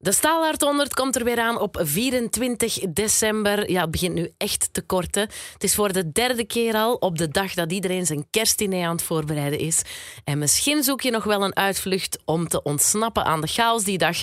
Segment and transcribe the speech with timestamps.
[0.00, 3.70] De Staalhart 100 komt er weer aan op 24 december.
[3.70, 5.28] Ja, het begint nu echt te korten.
[5.52, 8.96] Het is voor de derde keer al op de dag dat iedereen zijn kerstdiner aan
[8.96, 9.82] het voorbereiden is.
[10.24, 13.98] En misschien zoek je nog wel een uitvlucht om te ontsnappen aan de chaos die
[13.98, 14.16] dag.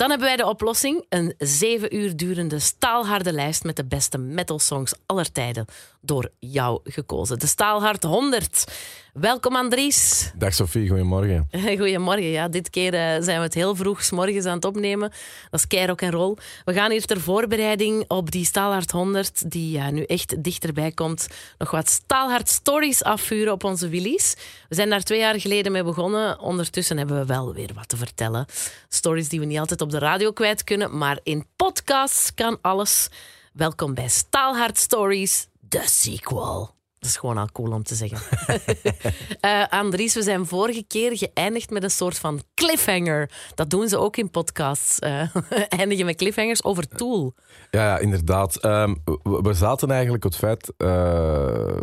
[0.00, 1.04] Dan hebben wij de oplossing.
[1.08, 5.64] Een zeven uur durende staalharde lijst met de beste metalsongs aller tijden.
[6.00, 7.38] Door jou gekozen.
[7.38, 8.64] De Staalhart 100.
[9.12, 10.30] Welkom Andries.
[10.36, 11.48] Dag Sophie, goedemorgen.
[11.78, 12.26] Goedemorgen.
[12.30, 15.10] Ja, dit keer eh, zijn we het heel vroeg s morgens aan het opnemen.
[15.50, 16.36] Dat is keirok en rol.
[16.64, 21.26] We gaan hier ter voorbereiding op die Staalhart 100, die ja, nu echt dichterbij komt,
[21.58, 24.36] nog wat Staalhart stories afvuren op onze Willys.
[24.68, 26.40] We zijn daar twee jaar geleden mee begonnen.
[26.40, 28.46] Ondertussen hebben we wel weer wat te vertellen.
[28.88, 33.08] Stories die we niet altijd op de radio kwijt kunnen, maar in podcasts kan alles.
[33.52, 36.70] Welkom bij Staalhart Stories, de sequel.
[36.98, 38.18] Dat is gewoon al cool om te zeggen.
[39.40, 43.30] uh, Andries, we zijn vorige keer geëindigd met een soort van cliffhanger.
[43.54, 44.98] Dat doen ze ook in podcasts.
[45.00, 45.34] Uh,
[45.78, 47.34] eindigen met cliffhangers over Tool.
[47.70, 48.64] Ja, ja inderdaad.
[48.64, 51.76] Um, we, we, zaten eigenlijk op het feit uh,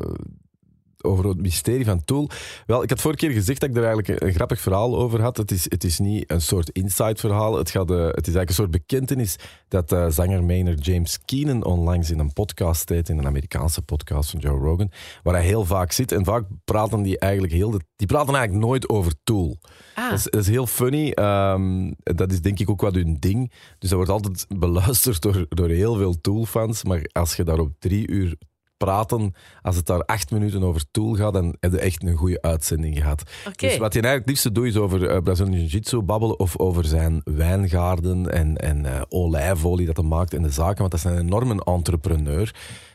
[1.07, 2.29] over het mysterie van Tool.
[2.65, 5.37] Wel, ik had vorige keer gezegd dat ik er eigenlijk een, grappig verhaal over had.
[5.37, 7.57] Het is, het is niet een soort inside verhaal.
[7.57, 9.35] Het, gaat, uh, het is eigenlijk een soort bekentenis
[9.67, 14.29] dat uh, zanger Maynard James Keenan onlangs in een podcast deed, in een Amerikaanse podcast
[14.29, 14.91] van Joe Rogan,
[15.23, 16.11] waar hij heel vaak zit.
[16.11, 17.71] En vaak praten die eigenlijk heel...
[17.71, 19.57] De, die praten eigenlijk nooit over Tool.
[19.95, 20.09] Ah.
[20.09, 21.11] Dat, is, dat, is, heel funny.
[21.19, 23.51] Um, dat is denk ik ook wat hun ding.
[23.79, 26.83] Dus dat wordt altijd beluisterd door, door heel veel Tool-fans.
[26.83, 28.35] Maar als je daar op drie uur
[28.77, 29.33] praten.
[29.61, 32.97] Als het daar acht minuten over Tool gaat, dan heb je echt een goede uitzending
[32.97, 33.21] gehad.
[33.39, 33.69] Okay.
[33.69, 36.85] Dus wat je eigenlijk het liefste doet, is over uh, Brazilian Jiu-Jitsu babbelen of over
[36.85, 40.77] zijn wijngaarden en, en uh, olijfolie dat hij maakt in de zaken.
[40.77, 42.45] Want dat is een enorme entrepreneur.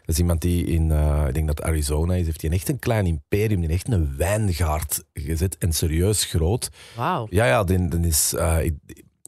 [0.01, 2.79] Dat is iemand die in, uh, ik denk dat Arizona is, heeft hij echt een
[2.79, 6.71] klein imperium, die echt een wijngaard gezet en serieus groot.
[6.97, 7.27] Wauw.
[7.31, 8.35] Ja, ja, dan, is...
[8.63, 8.75] ik,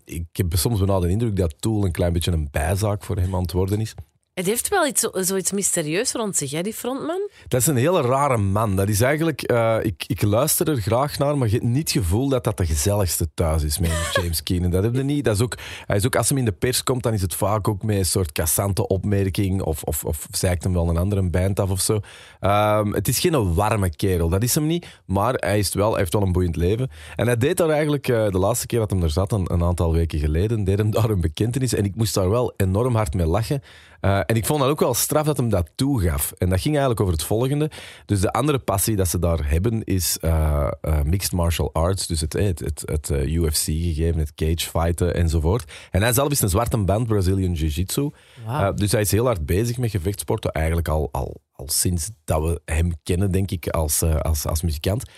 [0.04, 3.34] ik heb soms wel de indruk dat Tool een klein beetje een bijzaak voor hem
[3.34, 3.94] aan het worden is.
[4.34, 7.28] Het heeft wel iets, zoiets mysterieus rond zich, hè, die frontman.
[7.48, 8.76] Dat is een hele rare man.
[8.76, 12.04] Dat is eigenlijk, uh, ik, ik luister er graag naar, maar je hebt niet het
[12.04, 14.70] gevoel dat dat de gezelligste thuis is met James Keenan.
[14.70, 15.24] Dat heb je niet.
[15.24, 17.34] Dat is ook, hij is ook, als hij in de pers komt, dan is het
[17.34, 21.30] vaak ook met een soort cassante opmerking of, of, of zeikt hem wel een andere
[21.30, 22.00] band af of zo.
[22.40, 25.00] Um, het is geen warme kerel, dat is hem niet.
[25.06, 26.90] Maar hij, is wel, hij heeft wel een boeiend leven.
[27.16, 29.62] En hij deed daar eigenlijk, uh, de laatste keer dat hij er zat, een, een
[29.62, 31.74] aantal weken geleden, deed hem daar een bekentenis.
[31.74, 33.62] En ik moest daar wel enorm hard mee lachen.
[34.04, 36.32] Uh, en ik vond dat ook wel straf dat hem dat toegaf.
[36.38, 37.70] En dat ging eigenlijk over het volgende.
[38.06, 42.06] Dus de andere passie dat ze daar hebben is uh, uh, mixed martial arts.
[42.06, 45.72] Dus het, het, het, het UFC gegeven, het cage fighten enzovoort.
[45.90, 48.10] En hij zelf is een zwarte band Brazilian Jiu-Jitsu.
[48.46, 48.76] Wow.
[48.76, 50.50] dus hij is heel hard bezig met gevechtsporten.
[50.50, 55.10] Eigenlijk al, al, al sinds dat we hem kennen, denk ik, als, als, als muzikant.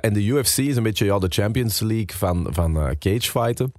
[0.00, 3.72] en de UFC is een beetje ja, de Champions League van, van cage fighten.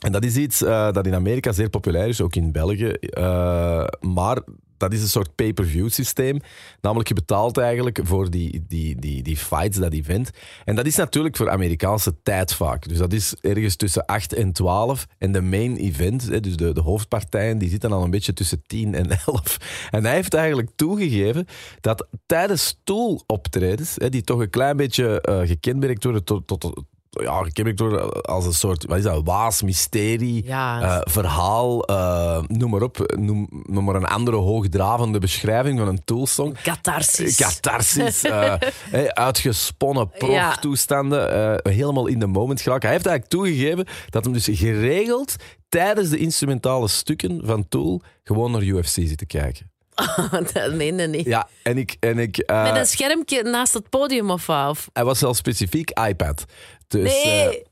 [0.00, 2.94] En dat is iets uh, dat in Amerika zeer populair is, ook in België.
[3.00, 4.42] Uh, maar
[4.80, 6.40] dat is een soort pay-per-view systeem.
[6.80, 10.30] Namelijk, je betaalt eigenlijk voor die, die, die, die fights, dat event.
[10.64, 12.88] En dat is natuurlijk voor Amerikaanse tijd vaak.
[12.88, 15.06] Dus dat is ergens tussen 8 en 12.
[15.18, 18.94] En de main event, dus de, de hoofdpartijen, die zitten al een beetje tussen 10
[18.94, 19.88] en 11.
[19.90, 21.46] En hij heeft eigenlijk toegegeven
[21.80, 27.56] dat tijdens stoeloptredens, die toch een klein beetje uh, gekenmerkt worden tot, tot, ja, ik
[27.56, 30.82] heb ik door als een soort, wat is dat, waas, mysterie, ja.
[30.82, 36.04] uh, verhaal, uh, noem maar op, noem, noem, maar een andere hoogdravende beschrijving van een
[36.04, 36.56] toolsong.
[36.62, 37.36] Catharsis.
[37.36, 38.54] Catharsis, uh,
[38.90, 42.88] hey, uitgesponnen proeftoestanden, helemaal in de moment geraken.
[42.88, 45.36] Hij heeft eigenlijk toegegeven dat hem dus geregeld
[45.68, 49.70] tijdens de instrumentale stukken van Tool gewoon naar UFC zit te kijken.
[50.52, 51.26] dat meende niet.
[51.26, 51.96] Ja, en ik...
[52.00, 54.88] En ik uh, Met een schermpje naast het podium of af?
[54.92, 56.44] Hij was zelfs specifiek iPad.
[56.88, 57.46] Dus, nee!
[57.46, 57.64] Uh,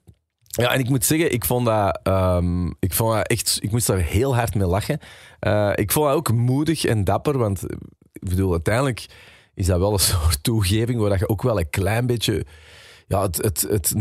[0.46, 3.58] ja, en ik moet zeggen, ik vond dat, um, ik vond dat echt...
[3.60, 4.98] Ik moest daar heel hard mee lachen.
[5.40, 7.62] Uh, ik vond dat ook moedig en dapper, want
[8.12, 9.06] ik bedoel, uiteindelijk
[9.54, 12.44] is dat wel een soort toegeving waar je ook wel een klein beetje
[13.08, 13.92] ja, het, het, het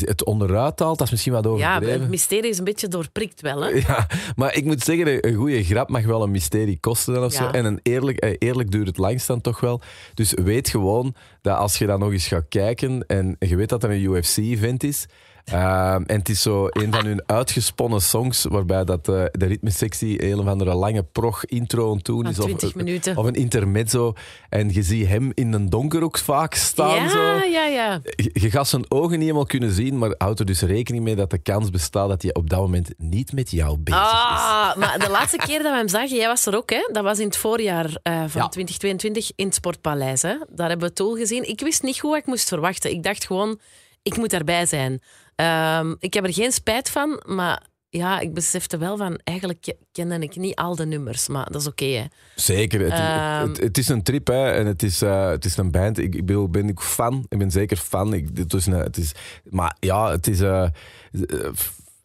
[0.00, 1.92] het onderuit haalt, dat is misschien wat overdreven.
[1.92, 3.68] Ja, het mysterie is een beetje doorprikt wel, hè?
[3.68, 7.38] Ja, maar ik moet zeggen, een goede grap mag wel een mysterie kosten of Ja.
[7.38, 7.50] zo.
[7.50, 9.80] En een eerlijk, eerlijk duurt het langst dan toch wel.
[10.14, 13.82] Dus weet gewoon dat als je dan nog eens gaat kijken en je weet dat
[13.82, 15.06] er een UFC-event is,
[15.52, 20.24] uh, en het is zo een van hun uitgesponnen songs, waarbij dat, uh, de ritmesectie
[20.30, 22.36] een of andere lange prog-intro aan doen is.
[22.36, 23.16] Van 20 minuten.
[23.16, 24.12] Of een intermezzo.
[24.48, 27.02] En je ziet hem in een donker ook vaak staan.
[27.02, 27.48] ja, zo.
[27.50, 28.00] ja, ja.
[28.16, 31.16] Je, je gaat zijn ogen niet helemaal kunnen zien, maar houd er dus rekening mee
[31.16, 34.08] dat de kans bestaat dat hij op dat moment niet met jou bezig is.
[34.08, 36.88] Ah, maar de laatste keer dat we hem zagen, jij was er ook, hè?
[36.92, 38.48] Dat was in het voorjaar uh, van Ja.
[38.48, 40.22] 2022 in het Sportpaleis.
[40.22, 40.36] Hè?
[40.48, 41.48] Daar hebben we Tool gezien.
[41.48, 42.90] Ik wist niet hoe ik moest verwachten.
[42.90, 43.60] Ik dacht gewoon,
[44.02, 45.02] ik moet daarbij zijn.
[45.38, 49.76] Ehm, ik heb er geen spijt van, maar ja, ik besefte wel van, eigenlijk ke-
[49.92, 52.08] kende ik niet al de nummers, maar dat is oké.
[52.34, 52.80] Zeker.
[52.80, 53.48] Het, Ehm.
[53.48, 55.98] het, het is een trip hè, en het is, eh, het is een band.
[55.98, 57.26] Ik, ik bedoel, ben ik fan.
[57.28, 58.14] Ik ben zeker fan.
[58.14, 59.12] Ik, dit is een, het is,
[59.44, 60.40] maar ja, het is.
[60.40, 60.70] eh, eh,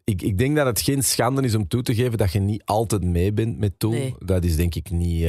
[0.04, 2.62] ik, ik denk dat het geen schande is om toe te geven dat je niet
[2.66, 3.92] altijd mee bent met Tool.
[3.92, 4.16] Nee.
[4.20, 5.24] Dat is denk ik niet.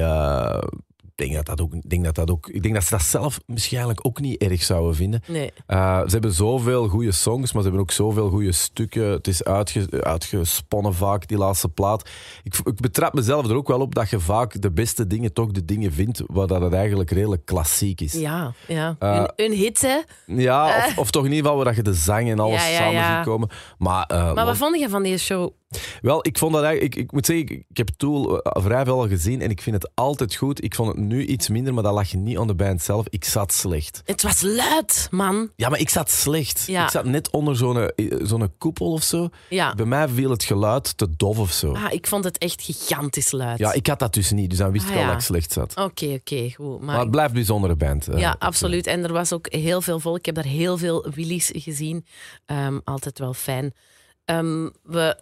[1.16, 2.49] Eh, ik denk dat dat ook, denk dat dat ook.
[2.49, 5.22] Ik denk dat ze dat zelf waarschijnlijk ook niet erg zouden vinden.
[5.26, 5.52] Nee.
[5.66, 9.05] Uh, ze hebben zoveel goede songs, maar ze hebben ook zoveel goede stukken.
[9.11, 12.11] Het is uitge- uitgesponnen vaak, die laatste plaat.
[12.43, 15.50] Ik, ik betrap mezelf er ook wel op dat je vaak de beste dingen toch
[15.50, 18.12] de dingen vindt waar dat het eigenlijk redelijk klassiek is.
[18.12, 18.96] Ja, ja.
[18.99, 19.99] Eh, een, een hit, hè.
[20.26, 22.69] Ja, of, of toch in ieder geval waar dat je de zang en alles Ja,
[22.70, 23.17] ja, samen ja.
[23.17, 23.49] ziet komen.
[23.78, 25.50] Maar, uh, Maar wat vond je van deze show?
[26.02, 26.94] Wel, ik vond dat eigenlijk...
[26.94, 29.82] Ik, ik moet zeggen, ik, ik heb Tool eh, vrij veel gezien en ik vind
[29.82, 30.64] het altijd goed.
[30.64, 33.06] Ik vond het nu iets minder, maar dat lag niet aan de band zelf.
[33.08, 34.02] Ik zat slecht.
[34.04, 35.50] Het was luid, man.
[35.56, 36.64] Ja, maar ik zat slecht.
[36.66, 36.84] Ja.
[36.84, 39.28] Ik zat net onder zo'n eh, zo'n koepel of zo.
[39.48, 39.74] Ja.
[39.74, 41.72] Bij mij viel het geluid te dof of zo.
[41.72, 43.58] Ah, ik vond het echt gigantisch luid.
[43.58, 45.08] Ja, ik had dat dus niet, dus dan wist Ah, ik al ja.
[45.08, 45.76] dat ik slecht zat.
[45.76, 46.76] Oké, oké, goed.
[46.78, 48.08] Maar, Maar het blijft bijzondere band.
[48.08, 48.18] eh.
[48.18, 48.86] ja, absoluut.
[48.86, 50.18] En er was ook heel veel volk.
[50.18, 52.06] Ik heb daar heel veel Willys gezien.
[52.46, 53.74] Ehm, altijd wel fijn.
[54.24, 55.16] Ehm, we...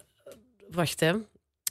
[0.73, 1.13] Wacht, hè.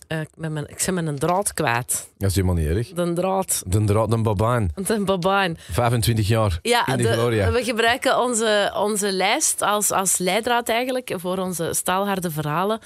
[0.07, 2.11] Eh, ik, ben mijn, ik ben mijn draad kwijt.
[2.19, 2.89] Dat is helemaal niet erg.
[2.89, 3.63] De draad.
[3.67, 5.57] De, dra- de babaan, De babaan.
[5.71, 7.51] 25 jaar Ja, in de, de- Gloria.
[7.53, 12.81] we gebruiken onze, onze lijst als, als leidraad eigenlijk voor onze staalharde verhalen.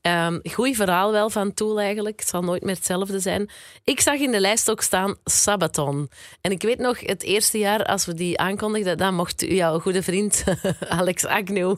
[0.00, 2.20] Ehm goeie verhaal wel van Tool eigenlijk.
[2.20, 3.50] Het zal nooit meer hetzelfde zijn.
[3.84, 6.10] Ik zag in de lijst ook staan Sabaton.
[6.40, 10.02] En ik weet nog, het eerste jaar als we die aankondigden, dan mocht jouw goede
[10.02, 10.44] vriend
[10.88, 11.76] Alex Agnew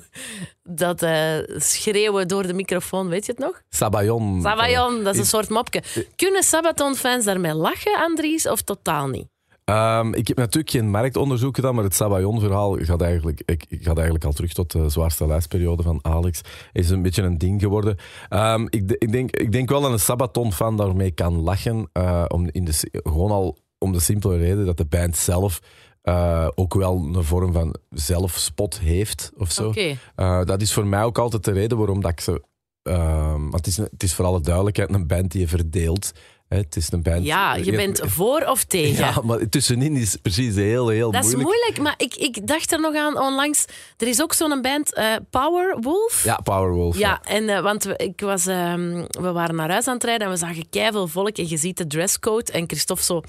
[0.69, 3.09] dat eh, schreeuwen door de microfoon.
[3.09, 3.63] Weet je het nog?
[3.69, 4.41] Sabayon.
[4.43, 5.83] Sabayon, dat is een soort mopje.
[6.17, 9.27] Kunnen Sabaton-fans daarmee lachen, Andries, of totaal niet?
[9.65, 13.97] Ehm, ik heb natuurlijk geen marktonderzoek gedaan, maar het Sabayon-verhaal gaat eigenlijk, ik, ik gaat
[13.97, 16.41] eigenlijk al terug tot de zwaarste lijstperiode van Alex.
[16.73, 17.97] Is een beetje een ding geworden.
[18.29, 21.89] Ehm, ik, ik, denk, ik denk wel dat een Sabaton-fan daarmee kan lachen.
[21.93, 25.61] eh, om in de, gewoon al om de simpele reden dat de band zelf
[26.05, 29.73] eh, ook wel een vorm van zelfspot heeft of zo.
[30.17, 32.43] Eh, dat is voor mij ook altijd de reden waarom dat ik ze.
[32.83, 36.13] ehm, want het is, het is voor alle duidelijkheid een band die je verdeelt.
[36.49, 37.25] Hè, het is een band.
[37.25, 39.05] Ja, je bent voor of tegen.
[39.05, 41.55] Ja, maar tussenin is precies heel, heel Dat is moeilijk.
[41.55, 43.65] moeilijk, maar ik, ik dacht er nog aan onlangs.
[43.97, 46.25] Er is ook zo'n band, eh Powerwolf.
[46.25, 46.99] Ja, Powerwolf.
[46.99, 50.33] Ja, en, want we, ik was, ehm, we waren naar huis aan het rijden en
[50.33, 52.53] we zagen keiveel volk en je ziet de dresscode.
[52.53, 53.21] En Christophe zo...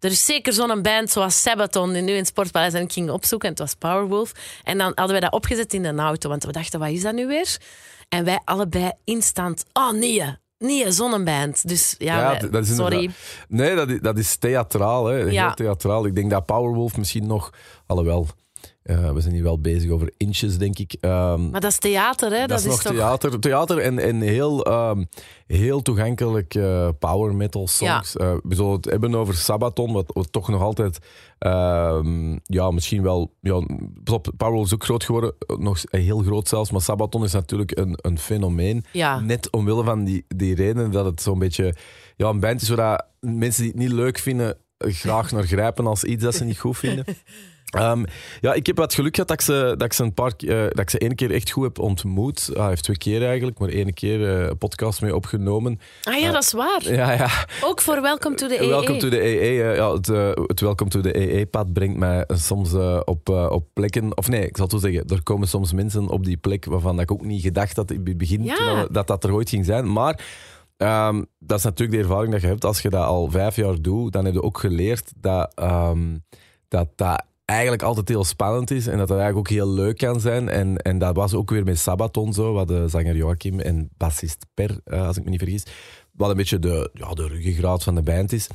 [0.00, 3.10] Er is zeker zo'n band zoals Sabaton die nu in het Sportpaleis en ik ging
[3.10, 4.32] opzoeken en het was Powerwolf.
[4.64, 7.14] En dan hadden wij dat opgezet in de auto, want we dachten, wat is dat
[7.14, 7.58] nu weer?
[8.08, 10.22] En wij allebei instant, oh nee,
[10.58, 11.68] nee, zo'n band.
[11.68, 13.10] Dus ja, Ja, wij- d- dat is sorry.
[13.48, 15.06] Nee, dat is, dat is theatraal.
[15.06, 15.16] Hè.
[15.16, 15.54] Heel Ja.
[15.54, 16.06] theatraal.
[16.06, 17.50] Ik denk dat Powerwolf misschien nog...
[17.86, 18.26] Alhoewel,
[18.82, 20.96] eh, we zijn hier wel bezig over inches, denk ik.
[21.00, 22.46] Ehm, Maar dat is theater, hè?
[22.46, 22.92] dat, is nog toch...
[22.92, 25.04] theater, theater en, en heel, ehm,
[25.46, 28.16] heel toegankelijk eh, power metal songs.
[28.16, 30.98] Eh, we zullen het hebben over Sabaton, wat, wat toch nog altijd,
[31.38, 33.66] ehm, ja, misschien wel, ja,
[34.36, 38.18] Power is ook groot geworden, nog heel groot zelfs, maar Sabaton is natuurlijk een, een
[38.18, 38.84] fenomeen.
[38.92, 39.20] Ja.
[39.20, 41.74] Net omwille van die, die reden dat het zo'n beetje,
[42.16, 46.04] ja, een band is waar mensen die het niet leuk vinden, graag naar grijpen als
[46.04, 47.04] iets dat ze niet goed vinden.
[47.70, 48.04] Ehm,
[48.40, 50.62] ja, ik heb wat geluk gehad dat ik ze, dat ik ze, een paar, eh,
[50.62, 52.48] dat ik ze één keer echt goed heb ontmoet.
[52.52, 55.80] Ah, Hij heeft twee keer eigenlijk, maar één keer eh, een podcast mee opgenomen.
[56.02, 56.80] Ah ja, dat is waar.
[56.82, 57.28] Ja, ja.
[57.64, 58.68] Ook voor Welcome to the EE.
[58.68, 59.62] Welcome to the EE.
[59.62, 63.46] eh, ja, het, eh, het Welcome to the EE-pad brengt mij soms eh, op, eh,
[63.50, 64.16] op plekken...
[64.16, 65.04] Of nee, ik zal het zo zeggen.
[65.08, 68.18] Er komen soms mensen op die plek waarvan ik ook niet gedacht had in het
[68.18, 68.86] begin Ja.
[68.90, 69.92] dat dat er ooit ging zijn.
[69.92, 70.24] Maar
[70.76, 72.64] ehm, dat is natuurlijk de ervaring dat je hebt.
[72.64, 76.16] Als je dat al vijf jaar doet, dan heb je ook geleerd dat ehm,
[76.68, 80.20] dat, dat eigenlijk altijd heel spannend is en dat dat eigenlijk ook heel leuk kan
[80.20, 80.48] zijn.
[80.48, 84.46] En, en dat was ook weer met Sabaton zo, wat de zanger Joachim en bassist
[84.54, 85.66] Per, eh, als ik me niet vergis,
[86.12, 88.48] wat een beetje de, ja, de ruggengraat van de band is.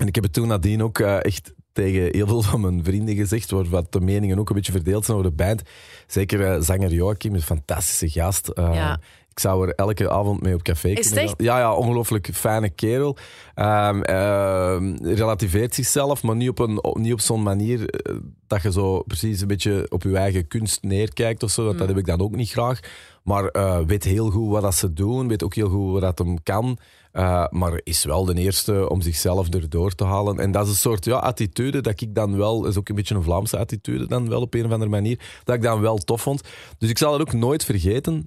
[0.00, 3.14] En ik heb het toen nadien ook eh, echt tegen heel veel van mijn vrienden
[3.14, 5.62] gezegd, waar wat de meningen ook een beetje verdeeld zijn over de band.
[6.06, 8.50] Zeker eh, zanger Joachim, een fantastische gast.
[8.54, 9.00] Ja.
[9.38, 11.34] Ik zou er elke avond mee op café Is kunnen gaan.
[11.44, 13.16] Ja, ja, ongelooflijk fijne kerel.
[13.54, 18.14] Ehm, relativeert zichzelf, maar niet op, een, op- niet op zo'n manier eh,
[18.46, 21.60] dat je zo precies een beetje op je eigen kunst neerkijkt of zo.
[21.62, 21.78] Want Mm.
[21.78, 22.80] dat heb ik dan ook niet graag.
[23.22, 26.18] Maar eh, weet heel goed wat dat ze doen, weet ook heel goed wat dat
[26.18, 26.78] hem kan.
[27.12, 30.38] Eh, maar is wel de eerste om zichzelf erdoor te halen.
[30.38, 33.14] En dat is een soort ja, attitude dat ik dan wel, is ook een beetje
[33.14, 36.22] een Vlaamse attitude dan wel op een of andere manier, dat ik dan wel tof
[36.22, 36.42] vond.
[36.78, 38.26] Dus ik zal het ook nooit vergeten.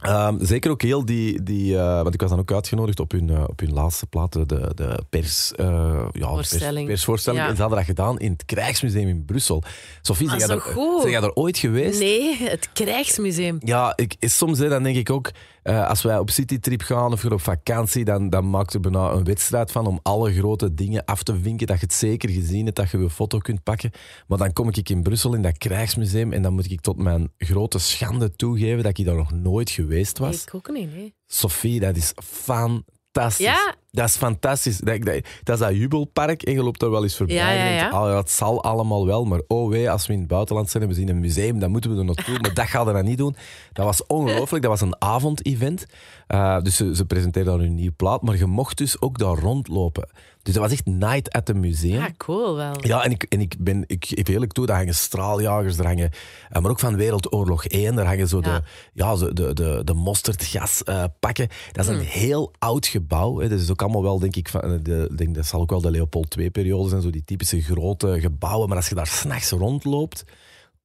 [0.00, 3.30] Ehm, zeker ook heel die, die eh, want ik was dan ook uitgenodigd op hun,
[3.30, 5.66] eh, op hun laatste plaat, de, de pers, eh,
[6.12, 6.74] ja, Voorstelling.
[6.74, 7.42] Pers, persvoorstelling.
[7.42, 7.48] Ja.
[7.48, 9.62] En ze hadden dat gedaan in het Krijgsmuseum in Brussel.
[10.02, 12.00] Sophie, Ah, zijn jij daar ooit geweest?
[12.00, 13.58] Nee, het Krijgsmuseum.
[13.64, 15.30] Ja, ik, soms hè, dan denk ik ook,
[15.62, 19.24] eh, als wij op citytrip gaan of op vakantie, dan, dan maakt er bijna een
[19.24, 21.66] wedstrijd van om alle grote dingen af te vinken.
[21.66, 23.90] Dat je het zeker gezien hebt, dat je je foto kunt pakken.
[24.26, 27.32] Maar dan kom ik in Brussel in dat krijgsmuseum en dan moet ik tot mijn
[27.38, 30.42] grote schande toegeven dat ik daar nog nooit geweest was.
[30.42, 31.14] Ik ook niet, nee.
[31.26, 33.46] Sophie, dat is fantastisch.
[33.46, 33.74] Ja?
[33.92, 34.78] Dat is fantastisch.
[34.78, 37.36] Dat, dat, dat is dat jubelpark en je loopt daar wel eens voorbij.
[37.36, 37.98] Ja, ja, en je denkt, ja.
[37.98, 40.88] "Ah, dat zal allemaal wel, maar oh wee, als we in het buitenland zijn en
[40.88, 42.38] we zien een museum, dan moeten we er naartoe.
[42.40, 43.36] Maar dat gaan we dan niet doen.
[43.72, 44.62] Dat was ongelooflijk.
[44.62, 45.86] Dat was een avondevent.
[46.26, 49.38] Eh, dus ze, ze presenteerden daar hun nieuwe plaat, maar je mocht dus ook daar
[49.38, 50.08] rondlopen.
[50.42, 51.92] Dus dat was echt night at the museum.
[52.00, 52.72] Ja, cool wel.
[52.80, 56.10] Ja, en ik, en ik ben, ik geef eerlijk toe, daar hangen straaljagers, daar hangen,
[56.48, 58.42] eh, maar ook van Wereldoorlog 1, daar hangen zo Ja.
[58.58, 61.48] de, ja, zo de, de, de mosterdgaspakken.
[61.72, 62.04] dat is een Hmm.
[62.04, 63.38] heel oud gebouw.
[63.38, 63.48] Hè.
[63.48, 65.80] Dat is ook allemaal wel, denk ik, van, eh, de, denk, dat zal ook wel
[65.80, 68.68] de Leopold II-periode zijn, zo die typische grote gebouwen.
[68.68, 70.24] Maar als je daar s'nachts rondloopt,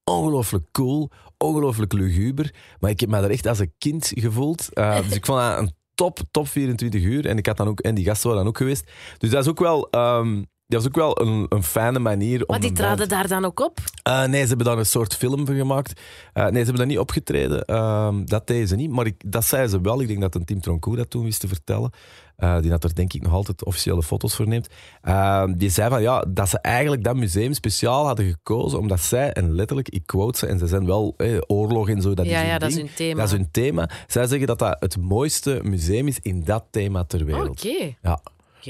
[0.04, 2.54] ongelooflijk cool, ongelooflijk luguber.
[2.80, 4.68] Maar ik heb me daar echt als een kind gevoeld.
[4.72, 7.26] Eh, dus ik vond dat een top, top 24 uur.
[7.26, 8.90] En, ik had dan ook, en die gasten waren dan ook geweest.
[9.18, 9.90] Dus dat is ook wel...
[9.90, 12.44] ehm, dat was ook wel een, een fijne manier om.
[12.46, 13.78] Maar die traden daar dan ook op?
[14.02, 16.00] eh, nee, ze hebben daar een soort film van gemaakt.
[16.32, 17.64] Eh, nee, ze hebben daar niet opgetreden.
[17.64, 18.90] Ehm, dat deden ze niet.
[18.90, 20.00] Maar ik, dat zeiden ze wel.
[20.00, 21.90] Ik denk dat een Tim Troncourt dat toen wist te vertellen.
[22.36, 24.68] Eh, die had er denk ik nog altijd officiële foto's voor neemt.
[25.02, 28.78] Ehm, die zei van ja, dat ze eigenlijk dat museum speciaal hadden gekozen.
[28.78, 32.14] Omdat zij, en letterlijk, ik quote ze, en ze zijn wel eh, oorlog en zo.
[32.14, 33.14] Dat Ja, is hun ja, dat is hun thema.
[33.20, 33.90] Dat is hun thema.
[34.06, 37.48] Zij zeggen dat dat het mooiste museum is in dat thema ter wereld.
[37.64, 38.20] Oké, Ja.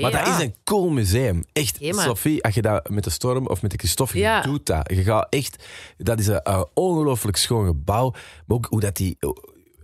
[0.01, 0.37] Maar dat ja.
[0.37, 1.45] is een cool museum.
[1.53, 4.37] Echt, Sophie, als je dat met de Storm of met de Ja.
[4.37, 4.91] je doet dat.
[4.95, 5.65] Je gaat echt...
[5.99, 8.11] Dat is een, een ongelooflijk schoon gebouw.
[8.11, 9.17] Maar ook hoe dat die...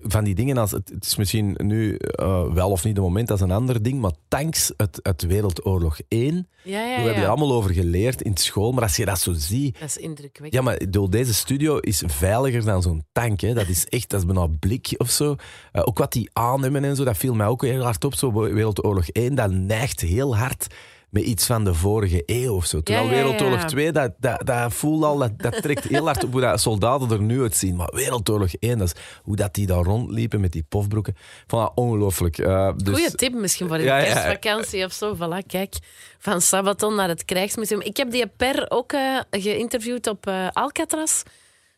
[0.02, 0.70] Van die dingen als...
[0.70, 3.82] Het, het is misschien nu eh, wel of niet het moment, dat is een ander
[3.82, 4.00] ding.
[4.00, 7.22] Maar tanks uit, uit Wereldoorlog 1, Ja, ja, we hebben ja.
[7.22, 8.72] er allemaal over geleerd in school.
[8.72, 9.78] Maar als je dat zo ziet...
[9.80, 10.52] Dat is indrukwekkend.
[10.52, 13.40] Ja, maar bedoel, deze studio is veiliger dan zo'n tank.
[13.40, 13.54] Hè.
[13.54, 15.36] Dat is echt, dat is bijna blik of zo.
[15.72, 18.14] Eh, ook wat die aannemen en zo, dat viel mij ook heel hard op.
[18.14, 20.66] Zo Wereldoorlog 1, dat neigt heel hard
[21.12, 22.80] met iets van de vorige eeuw of zo.
[22.80, 23.66] Terwijl ja, ja, Wereldoorlog ja.
[23.66, 27.10] 2, dat, dat, dat voelt al, dat, dat trekt heel hard op hoe dat soldaten
[27.10, 27.76] er nu uitzien.
[27.76, 31.16] Maar Wereldoorlog 1, dat is hoe dat die daar rondliepen met die pofbroeken.
[31.46, 32.38] Vond dat ongelooflijk.
[32.38, 35.16] Eh, dus, Goeie tip misschien voor de kerstvakantie of zo.
[35.16, 35.74] Voilà, kijk.
[36.18, 37.80] Van Sabaton naar het Krijgsmuseum.
[37.80, 41.22] Ik heb die Per ook eh, geïnterviewd op eh, Alcatraz.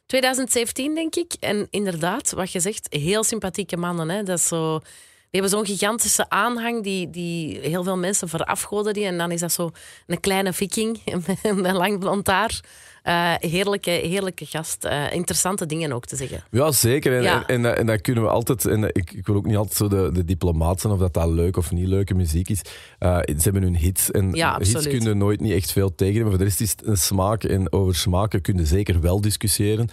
[0.06, 1.32] 2017, denk ik.
[1.40, 4.10] En inderdaad, wat je zegt, heel sympathieke mannen.
[4.10, 4.22] Hè?
[4.22, 4.80] Dat is zo,
[5.34, 8.94] die hebben zo'n gigantische aanhang die, die heel veel mensen verafgoden.
[8.94, 9.04] Die.
[9.04, 9.70] En dan is dat zo
[10.06, 12.60] een kleine viking met een lang blond haar.
[13.04, 14.84] Eh, heerlijke, heerlijke gast.
[14.84, 16.44] Eh, interessante dingen ook te zeggen.
[16.50, 17.16] Ja, zeker.
[17.16, 17.46] En, Ja.
[17.46, 18.66] en, en, dat- en dat kunnen we altijd.
[18.66, 21.28] En ik, ik wil ook niet altijd zo de, de diplomaat zijn of dat dat
[21.28, 22.60] leuk of niet leuke muziek is.
[22.98, 24.10] Eh, ze hebben hun hits.
[24.10, 26.20] En Ja, hits kunnen nooit niet echt veel tegen.
[26.20, 27.44] Maar voor de rest is het een smaak.
[27.44, 29.88] En over smaken kun je zeker wel discussiëren.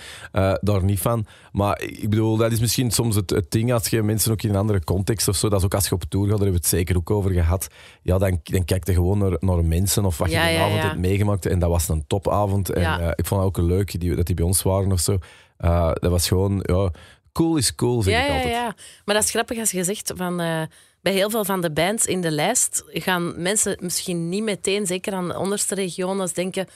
[0.62, 1.26] Daar niet van.
[1.52, 4.50] Maar ik bedoel, dat is misschien soms het, het ding als je mensen ook in
[4.50, 5.50] een andere context of zo.
[5.50, 7.32] Dat is ook als je op tour gaat, daar hebben we het zeker ook over
[7.32, 7.68] gehad.
[8.02, 10.64] Ja, dan, dan kijk je gewoon naar, naar mensen of wat Ja, je die ja,
[10.66, 10.88] avond ja.
[10.88, 11.46] hebt meegemaakt.
[11.46, 12.70] En dat was een topavond.
[12.70, 13.08] En Ja.
[13.08, 15.18] eh, ik vond het ook leuk die, dat die bij ons waren of zo.
[15.58, 16.92] Eh, dat was gewoon, ja,
[17.32, 18.54] cool is cool, zeg Ja, ik ja, altijd.
[18.54, 18.76] ja.
[19.06, 20.40] Maar dat is grappig als je zegt van.
[20.40, 20.62] eh,
[21.02, 25.14] bij heel veel van de bands in de lijst gaan mensen misschien niet meteen, zeker
[25.14, 26.68] aan de onderste regionen, denken.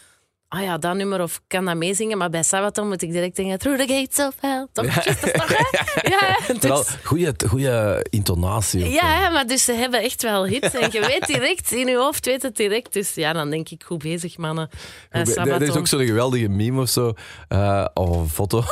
[0.56, 2.18] Ah ja, dat nummer of kan dat meezingen.
[2.18, 3.60] Maar bij Sabaton moet ik direct denken.
[3.60, 4.68] Through the gates of hell.
[4.74, 4.86] Toch?
[4.96, 5.12] Hè?
[6.10, 6.56] Ja, ja.
[6.60, 8.90] Vooral Dus, goede, goede intonatie.
[8.90, 10.74] ja, maar dus ze hebben echt wel hits.
[10.74, 12.94] En je weet direct, in je hoofd weet het direct.
[12.94, 14.70] Dus ja, dan denk ik, goed bezig, mannen.
[15.10, 17.14] Eh, Er er is ook zo'n geweldige meme of zo,
[17.48, 18.64] eh, of een foto.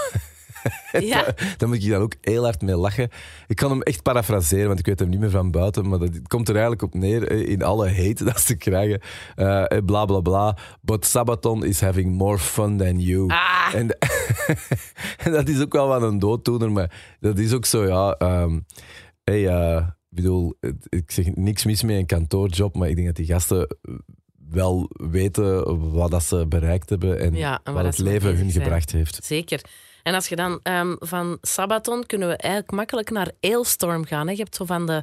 [0.99, 1.25] Ja.
[1.57, 3.09] Daar moet ik dan ook heel hard mee lachen.
[3.47, 5.89] Ik kan hem echt parafraseren, want ik weet hem niet meer van buiten.
[5.89, 9.01] Maar dat komt er eigenlijk op neer eh, in alle hate dat ze krijgen.
[9.35, 10.57] Eh, bla bla bla.
[10.81, 13.27] But Sabaton is having more fun than you.
[13.27, 13.73] Ah.
[13.73, 13.97] En,
[15.23, 18.17] en dat is ook wel wat een dooddoener, maar dat is ook zo, ja.
[19.23, 20.57] hey, eh, ik bedoel,
[20.89, 23.77] ik zeg niks mis met een kantoorjob, maar ik denk dat die gasten
[24.49, 28.35] wel weten wat dat ze bereikt hebben en, Ja, en waar wat het mee leven
[28.35, 28.63] hun zijn.
[28.63, 29.25] gebracht heeft.
[29.25, 29.61] Zeker.
[30.03, 34.25] En als je dan ehm, van Sabaton kunnen we eigenlijk makkelijk naar Ailstorm gaan.
[34.27, 34.31] Hè.
[34.33, 35.01] Je hebt zo van de,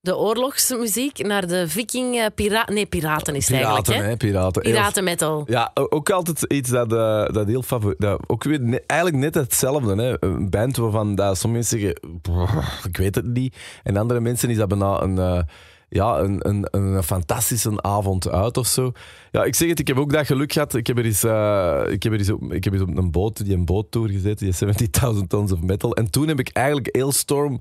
[0.00, 2.74] de oorlogsmuziek naar de viking eh, piraten.
[2.74, 4.04] Nee, piraten is het Piraten, eigenlijk.
[4.04, 4.10] Hè?
[4.10, 4.62] hè, piraten.
[4.62, 5.44] Piraten metal.
[5.46, 8.00] Ja, ook altijd iets dat, eh, dat heel favoriet...
[8.00, 10.02] Dat, ook weer ne- eigenlijk net hetzelfde.
[10.02, 10.16] Hè.
[10.24, 12.20] Een band waarvan dat sommige mensen zeggen...
[12.22, 13.56] "Brrr, Ik weet het niet.
[13.82, 15.18] En andere mensen is dat bijna een...
[15.18, 15.40] eh,
[15.88, 18.92] ja, een, een, een fantastische avond uit of zo.
[19.30, 20.74] Ja, ik zeg het, ik heb ook dat geluk gehad.
[20.74, 23.10] Ik heb er eens, eh, ik heb er eens, op, ik heb eens op een
[23.10, 25.96] boot, die een boottour gezeten, die 70.000 tons of metal.
[25.96, 27.60] En toen heb ik eigenlijk Ailstorm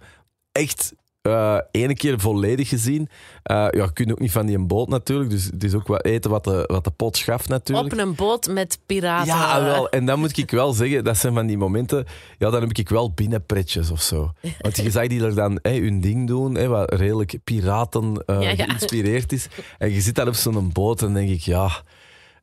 [0.51, 0.93] echt
[1.27, 3.01] uh, ene keer volledig gezien.
[3.01, 5.29] Uh, ja, je kunt ook niet van die een boot natuurlijk.
[5.29, 7.93] Dus het is ook wat eten wat de, wat de pot schaft natuurlijk.
[7.93, 9.35] Op een boot met piraten.
[9.35, 9.89] Ja, wel.
[9.89, 12.05] En dan moet ik wel zeggen, dat zijn van die momenten...
[12.37, 14.31] Ja, dan heb ik wel binnenpretjes of zo.
[14.59, 18.41] Want je zag die er dan hey, hun ding doen, hey, wat redelijk piraten uh,
[18.41, 18.65] ja, ja.
[18.65, 19.47] geïnspireerd is.
[19.77, 21.69] En je zit daar op zo'n boot en denk ik, ja...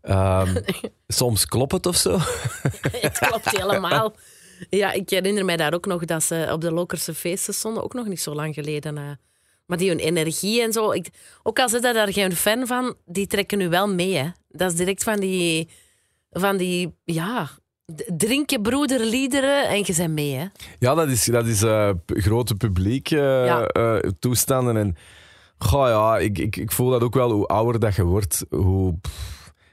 [0.03, 0.55] Um,
[1.09, 2.19] soms klopt het of zo.
[3.07, 4.15] het klopt helemaal.
[4.69, 7.95] Ja, ik herinner mij daar ook nog dat ze op de Lokerse feesten stonden, ook
[7.95, 8.97] nog niet zo lang geleden.
[8.97, 9.03] Uh,
[9.67, 10.91] maar die hun energie en zo.
[10.91, 11.09] Ik,
[11.43, 14.17] ook al zit daar geen fan van, die trekken nu wel mee.
[14.17, 14.29] Hè.
[14.49, 15.69] Dat is direct van die,
[16.31, 17.51] van die ja,
[18.17, 20.35] drinken broederliederen en je bent mee.
[20.35, 20.47] Hè.
[20.79, 24.01] Ja, dat is, dat is uh, grote publiek uh, ja.
[24.19, 24.77] toestanden.
[24.77, 24.97] En
[25.59, 28.99] goh, ja, ik, ik, ik voel dat ook wel hoe ouder dat je wordt, hoe.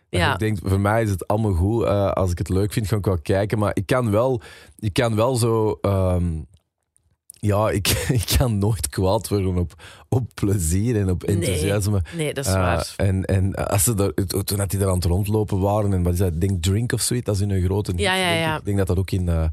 [0.09, 0.33] Ja.
[0.33, 1.83] Ik denk, voor mij is het allemaal goed.
[1.83, 3.59] Uh, als ik het leuk vind, ga ik wel kijken.
[3.59, 4.41] Maar ik kan wel,
[4.79, 5.79] ik kan wel zo.
[5.81, 6.47] Um,
[7.39, 7.87] ja, ik,
[8.21, 9.73] ik kan nooit kwaad worden op,
[10.09, 12.01] op plezier en op enthousiasme.
[12.05, 12.93] Nee, nee dat is uh, waar.
[12.97, 16.13] En, en als ze er, toen dat die er aan het rondlopen waren, en wat
[16.13, 16.33] is dat?
[16.33, 17.93] Ik denk Drink of zoiets, dat is in een grote.
[17.95, 18.57] Ja, ja, ja.
[18.57, 19.27] Ik denk dat dat ook in.
[19.27, 19.43] Uh,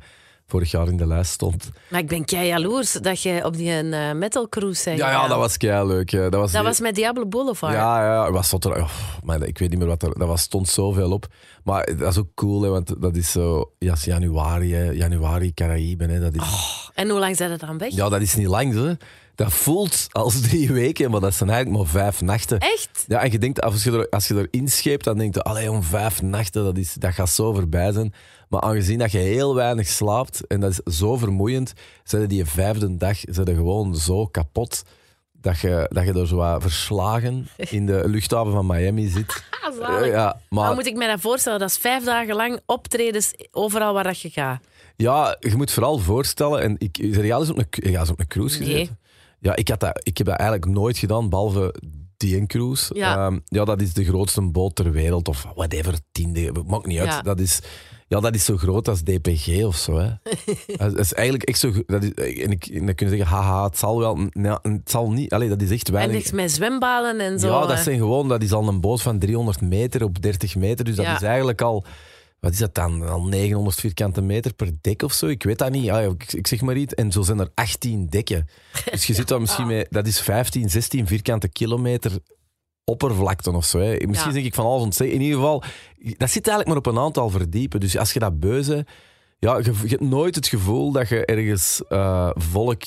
[0.46, 1.70] vorig jaar in de lijst stond.
[1.88, 4.98] Maar ik ben kei jaloers dat je op die uh, metal cruise bent.
[4.98, 6.10] Ja, ja, dat was kei leuk.
[6.10, 7.72] Dat was, dat was met Diablo Boulevard.
[7.72, 8.90] Ja, ja, was tot er, oh,
[9.24, 11.26] maar ik weet niet meer wat er, dat was, stond zoveel op.
[11.64, 16.10] Maar dat is ook cool, hè, want dat is zo, ja, januari, hè, januari, Caraïben.
[16.10, 16.40] Hè, dat is...
[16.40, 17.94] Oh, en hoe lang zijn het dan weg?
[17.94, 18.74] Ja, dat is niet lang.
[18.74, 18.92] Hè.
[19.36, 22.58] Dat voelt als drie weken, maar dat zijn eigenlijk maar vijf nachten.
[22.58, 23.04] Echt?
[23.06, 25.70] Ja, en je denkt, als je, er, als je er inscheept, dan denk je, allee,
[25.70, 28.12] om vijf nachten, dat, is, dat gaat zo voorbij zijn.
[28.48, 31.72] Maar aangezien dat je heel weinig slaapt, en dat is zo vermoeiend,
[32.04, 34.82] zijn die vijfde dag zijn gewoon zo kapot
[35.32, 39.34] dat je, dat je er zo verslagen in de luchthaven van Miami zit.
[39.82, 40.66] Ah, ja, maar...
[40.66, 44.20] Dan moet ik me dat voorstellen, dat is vijf dagen lang optredens overal waar dat
[44.20, 44.60] je gaat.
[44.96, 48.58] Ja, je moet vooral voorstellen, en ik, is er eens op een, op een cruise
[48.58, 48.98] gezeten?
[49.40, 51.74] Ja, ik, had dat, ik heb dat eigenlijk nooit gedaan, behalve
[52.16, 52.94] die cruise.
[52.94, 53.26] Ja.
[53.26, 57.08] Um, ja, dat is de grootste boot ter wereld, of whatever, tiende, maakt niet uit.
[57.08, 57.22] Ja.
[57.22, 57.60] Dat is
[58.08, 59.98] ja, dat is zo groot als DPG of zo.
[59.98, 60.10] Hè.
[60.76, 61.72] dat is eigenlijk echt zo.
[61.86, 64.18] Dat is, en, ik, en dan kun je zeggen, haha, het zal wel.
[64.62, 65.32] Het zal niet.
[65.32, 66.14] Allee, dat is echt weinig.
[66.14, 67.48] En niks met zwembaden en zo.
[67.48, 68.28] Ja, dat zijn gewoon.
[68.28, 70.84] Dat is al een boot van 300 meter op 30 meter.
[70.84, 71.84] Dus dat is eigenlijk al.
[72.46, 73.08] Wat is dat dan?
[73.08, 75.26] Al 900 vierkante meter per dek of zo?
[75.26, 75.90] Ik weet dat niet.
[75.90, 76.94] Ah, ik, ik, zeg maar iets.
[76.94, 78.48] En zo zijn er 18 dekken.
[78.90, 79.86] Dus je zit dan misschien met.
[79.90, 82.18] Dat is 15, 16 vierkante kilometer
[82.84, 83.78] oppervlakte of zo.
[83.78, 84.06] Hè.
[84.06, 85.16] Misschien denk ik van alles ontzeggen.
[85.16, 85.62] In ieder geval,
[86.16, 87.80] dat zit eigenlijk maar op een aantal verdiepen.
[87.80, 88.86] Dus als je dat beuze...
[89.38, 92.82] Ja, je, je hebt nooit het gevoel dat je ergens uh, volk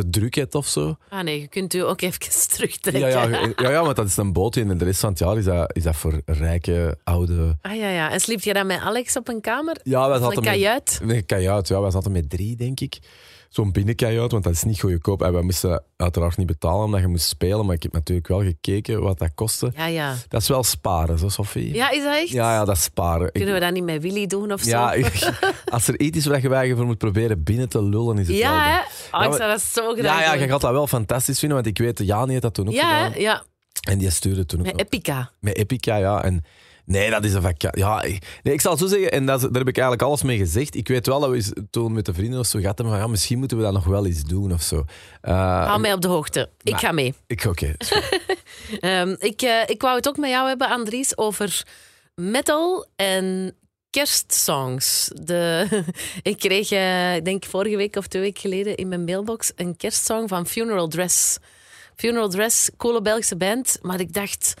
[0.00, 0.96] te druk hebt of zo.
[1.08, 2.20] Ah nee, je kunt u ook even
[2.54, 3.08] terugtrekken.
[3.08, 5.18] Ja, ja, ja, ja, want dat is een boot in en de rest van het
[5.18, 7.58] jaar is dat, is dat voor rijke, oude...
[7.62, 8.10] Ah ja, ja.
[8.10, 9.80] En sliep je dan met Alex op een kamer?
[9.82, 11.00] Ja, wij zaten een kajuit?
[11.02, 11.80] Met, een kajuit, ja.
[11.80, 12.98] Wij zaten met drie, denk ik
[13.50, 15.22] zo'n binnenkajuit, want dat is niet goedkoop.
[15.22, 18.42] En we moesten uiteraard niet betalen omdat je moest spelen, maar ik heb natuurlijk wel
[18.42, 19.72] gekeken wat dat kostte.
[19.76, 20.14] Ja, ja.
[20.28, 21.74] Dat is wel sparen, zo Sophie.
[21.74, 22.28] Ja, is dat echt?
[22.28, 23.32] Ja, ja dat is sparen.
[23.32, 24.68] Kunnen we dat niet met Willy doen of zo?
[24.68, 24.94] Ja,
[25.64, 28.50] als er iets is waar je voor moet proberen binnen te lullen, is het ja,
[28.50, 28.58] wel.
[28.58, 31.56] Ja, oh, ik zou dat zo graag Ja, ja je gaat dat wel fantastisch vinden,
[31.62, 33.20] want ik weet, Jani heeft dat toen ook ja, gedaan.
[33.20, 33.42] Ja,
[33.88, 35.30] En die stuurde toen ook Met Epica.
[35.40, 36.24] Met Epica, ja.
[36.24, 36.44] En
[36.84, 37.76] Nee, dat is een vak.
[37.76, 38.02] Ja,
[38.42, 40.74] nee, ik zal het zo zeggen, en dat, daar heb ik eigenlijk alles mee gezegd.
[40.74, 43.38] Ik weet wel dat we toen met de vrienden of zo hebben van ja, misschien
[43.38, 44.84] moeten we dat nog wel eens doen of zo.
[45.22, 46.50] Uh, Hou mij op de hoogte.
[46.62, 47.14] Ik ga mee.
[47.26, 47.74] Ik oké.
[48.80, 51.66] um, ik, uh, ik wou het ook met jou hebben, Andries, over
[52.14, 53.54] metal en
[53.90, 55.10] kerstsongs.
[55.14, 55.66] De,
[56.22, 59.76] ik kreeg, uh, ik denk vorige week of twee weken geleden in mijn mailbox een
[59.76, 61.38] kerstsong van Funeral Dress.
[61.96, 63.78] Funeral Dress, coole Belgische band.
[63.82, 64.54] Maar ik dacht,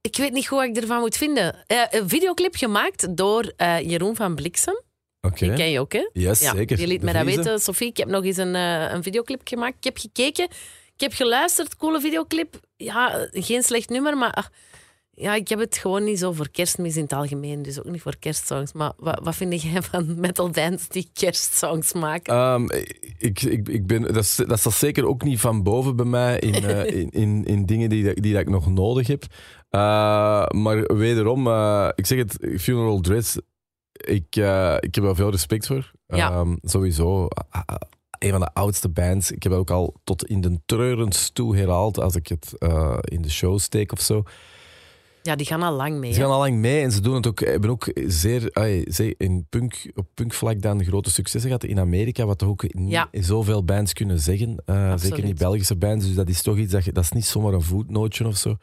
[0.00, 1.64] ik weet niet hoe ik ervan moet vinden.
[1.66, 4.80] Uh, een videoclip gemaakt door uh, Jeroen van Bliksem.
[5.20, 5.44] Oké.
[5.44, 6.08] Die ken je ook, hè?
[6.12, 6.80] Yes, ja, zeker.
[6.80, 7.88] Je liet mij dat weten, Sophie.
[7.88, 9.76] Ik heb nog eens een, uh, een videoclip gemaakt.
[9.76, 10.44] Ik heb gekeken,
[10.94, 12.60] ik heb geluisterd, coole videoclip.
[12.76, 14.50] Ja, geen slecht nummer, maar
[15.20, 17.62] ja, ik heb het gewoon niet zo voor kerstmis in het algemeen.
[17.62, 18.72] Dus ook niet voor kerstsongs.
[18.72, 22.36] Maar wat, wat vind jij van metal bands die kerstsongs maken?
[22.36, 22.70] Um,
[23.18, 26.62] ik, ik, ik ben, dat, dat staat zeker ook niet van boven bij mij in,
[26.62, 29.24] uh, in, in, in, dingen die, die, die ik nog nodig heb.
[29.70, 33.38] Uh, maar wederom, uh, ik zeg het, Funeral Dress,
[33.92, 35.92] ik, uh, ik heb er veel respect voor.
[36.06, 36.38] Ja.
[36.38, 37.28] Um, sowieso.
[38.18, 39.30] Een van de oudste bands.
[39.30, 42.54] Ik heb ook al tot in de treurens toe herhaald als ik het
[43.00, 44.22] in de show steek of zo.
[45.22, 46.12] Ja, die gaan al lang mee.
[46.12, 49.46] Ze gaan al lang mee en ze doen het ook, hebben ook zeer, ay, in
[49.48, 53.08] punk, op punkvlak dan grote successen gehad in Amerika, wat toch ook niet ja.
[53.12, 54.62] zoveel bands kunnen zeggen.
[54.66, 57.52] Uh, zeker niet Belgische bands, dus dat is toch iets, dat, dat is niet zomaar
[57.52, 58.56] een voetnootje of zo.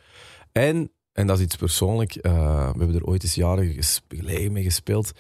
[0.51, 2.23] En, en dat is iets persoonlijk, uh,
[2.71, 3.75] we hebben er ooit eens jaren
[4.07, 5.11] geleden mee gespeeld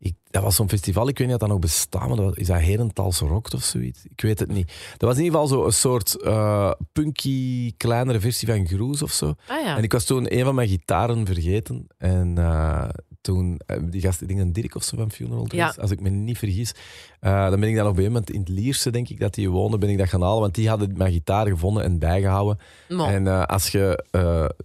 [0.00, 2.46] ik, dat was zo'n festival, ik weet niet of dat nog bestaat, maar dat is
[2.46, 4.04] dat Herentals Rock of zoiets?
[4.04, 4.66] Ik weet het niet.
[4.96, 9.12] Dat was in ieder geval zo een soort eh, punky, kleinere versie van Groes of
[9.12, 9.34] zo.
[9.46, 9.76] Ah ja.
[9.76, 11.86] En ik was toen een van mijn gitaren vergeten.
[11.98, 12.88] En eh,
[13.20, 15.82] toen, eh, die gast, ik denk een Dirk of zo van Funeral Dress, Ja.
[15.82, 16.74] als ik me niet vergis.
[17.20, 19.50] eh, dan ben ik dan op een moment in het Lierse, denk ik, dat die
[19.50, 20.40] woonde, ben ik dat gaan halen.
[20.40, 22.58] Want die hadden mijn gitaar gevonden en bijgehouden.
[22.88, 24.04] En eh, als je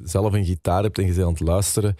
[0.04, 1.96] zelf een gitaar hebt en je bent aan het luisteren,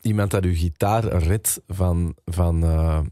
[0.00, 2.60] iemand dat je gitaar redt van, van,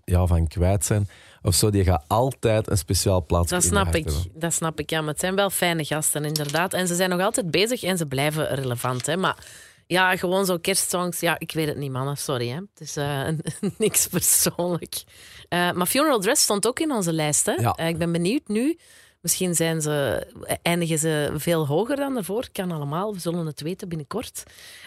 [0.04, 1.09] ja, van kwijt zijn
[1.42, 4.04] of zo, die gaat altijd een speciaal plaats Dat snap ik.
[4.04, 4.22] hebben.
[4.35, 4.90] Dat snap ik.
[4.90, 6.72] Ja, maar het zijn wel fijne gasten, inderdaad.
[6.74, 9.07] En ze zijn nog altijd bezig en ze blijven relevant.
[9.07, 9.16] Hè.
[9.16, 9.37] Maar
[9.88, 11.20] ja, gewoon zo kerstsongs.
[11.20, 12.16] Ja, ik weet het niet, mannen.
[12.16, 12.48] Sorry.
[12.48, 12.55] Hè.
[12.55, 13.29] Het is eh,
[13.79, 15.03] niks persoonlijk.
[15.48, 17.46] Eh, maar Funeral Dress stond ook in onze lijst.
[17.46, 17.53] Hè.
[17.53, 17.72] Ja.
[17.72, 18.79] Eh, ik ben benieuwd nu.
[19.20, 20.27] Misschien zijn ze,
[20.62, 22.48] eindigen ze veel hoger dan daarvoor.
[22.53, 23.12] Kan allemaal.
[23.12, 24.42] We zullen het weten binnenkort.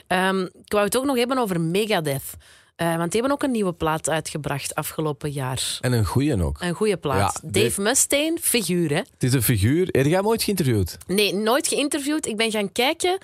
[0.08, 2.34] Ehm, ik wou het ook nog hebben over Megadeth.
[2.76, 5.78] Want die hebben ook een nieuwe plaat uitgebracht afgelopen jaar.
[5.82, 6.62] En een goeie ook.
[6.62, 7.40] Een goede plaat.
[7.44, 8.96] Ja, Dave Mustaine, figuur hè?
[8.96, 9.88] Het is een figuur.
[9.92, 10.98] Heb jij hem ooit geïnterviewd?
[11.08, 12.26] Nee, nooit geïnterviewd.
[12.26, 13.18] Ik ben gaan kijken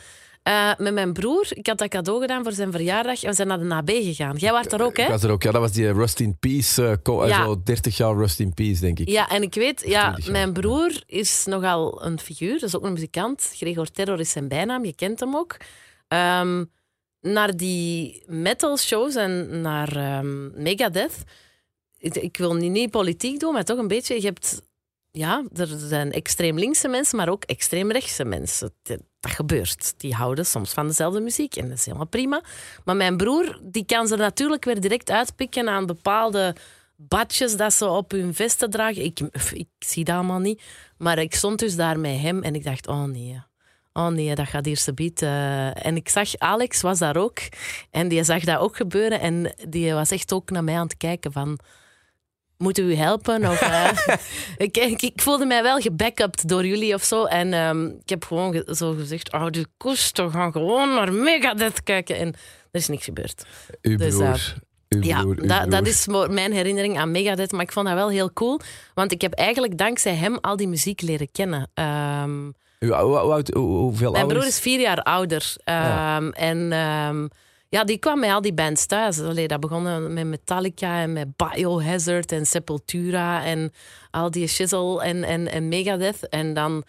[0.48, 1.48] eh, met mijn broer.
[1.50, 4.36] Ik had dat cadeau gedaan voor zijn verjaardag en we zijn naar de NAB gegaan.
[4.36, 5.10] Jij was er ook, Ik hè?
[5.10, 5.44] was er ook.
[5.44, 6.84] Ja, dat was die Rust in Peace.
[6.84, 7.44] eh, eh, Ja.
[7.44, 9.10] Zo 30 jaar Rust in Peace, denk ik.
[9.10, 12.54] Ja, en ik weet, ja, 20 jaar, mijn broer is nogal een figuur.
[12.54, 13.52] Dat is ook een muzikant.
[13.56, 15.58] Gregor Terror is zijn bijnaam, je kent hem ook.
[16.08, 16.64] Ehm,
[17.22, 21.24] naar die metal shows en naar ehm, Megadeth.
[21.98, 24.16] Ik, ik wil niet, niet politiek doen, maar toch een beetje.
[24.16, 24.62] Je hebt,
[25.12, 28.74] ja, er zijn extreem linkse mensen, maar ook extreem rechtse mensen.
[29.20, 29.94] Dat, gebeurt.
[29.98, 32.42] Die houden soms van dezelfde muziek en dat is helemaal prima.
[32.86, 36.56] Maar mijn broer, die kan ze natuurlijk weer direct uitpikken aan bepaalde
[36.96, 39.04] badjes dat ze op hun vesten dragen.
[39.04, 39.20] Ik,
[39.54, 40.62] ik zie dat allemaal niet.
[40.98, 43.42] Maar ik stond dus daar met hem en ik dacht, oh nee.
[43.94, 45.22] Oh nee, dat gaat hier subiet.
[45.22, 45.86] eh.
[45.86, 47.40] En ik zag, Alex was daar ook.
[47.92, 49.20] En die zag dat ook gebeuren.
[49.20, 51.60] En die was echt ook naar mij aan het kijken van...
[52.58, 53.46] Moeten we u helpen?
[53.50, 53.90] Of, eh,
[54.68, 57.26] ik, ik, ik voelde mij wel gebackupt door jullie of zo.
[57.26, 59.34] En ehm, ik heb gewoon ge- zo gezegd...
[59.34, 62.16] Oh, die koester, gaan gewoon naar Megadeth kijken.
[62.18, 62.28] En
[62.72, 63.44] er is niks gebeurd.
[63.82, 64.54] Uw Dus, broer.
[64.90, 65.70] Uw Ja, broer, uw dat, broer.
[65.72, 67.52] dat is mijn herinnering aan Megadeth.
[67.52, 68.60] Maar ik vond dat wel heel cool.
[68.94, 71.70] Want ik heb eigenlijk dankzij hem al die muziek leren kennen.
[71.74, 72.46] Ehm,
[72.80, 75.54] Uw- hoe- hoe oud- hoe- hoeveel mijn broer is vier jaar ouder.
[75.64, 76.16] Ja.
[76.18, 76.72] Ehm, En
[77.70, 79.20] ja, die kwam met al die bands thuis.
[79.20, 83.72] Allee, dat begon met Metallica en met Biohazard en Sepultura en
[84.12, 86.30] al die shizzle en, en, en Megadeth.
[86.30, 86.84] En dan...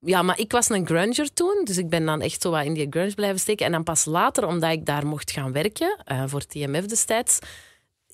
[0.00, 2.74] Ja, maar ik was een grunger toen, dus ik ben dan echt zo wat in
[2.74, 3.66] die grunge blijven steken.
[3.66, 7.38] En dan pas later, omdat ik daar mocht gaan werken, eh, voor TMF destijds,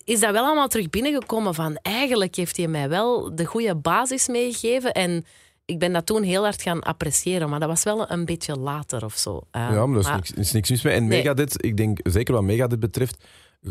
[0.04, 4.28] is dat wel allemaal terug binnengekomen van eigenlijk heeft hij mij wel de goede basis
[4.28, 4.92] meegegeven.
[4.92, 5.24] En
[5.66, 9.04] ik ben dat toen heel hard gaan appreciëren, maar dat was wel een beetje later
[9.04, 9.40] of zo.
[9.50, 10.94] Eh, Ja, maar daar is, is niks mis mee.
[10.94, 11.18] En Nee.
[11.22, 13.24] Megadeth, ik denk zeker wat Megadeth betreft,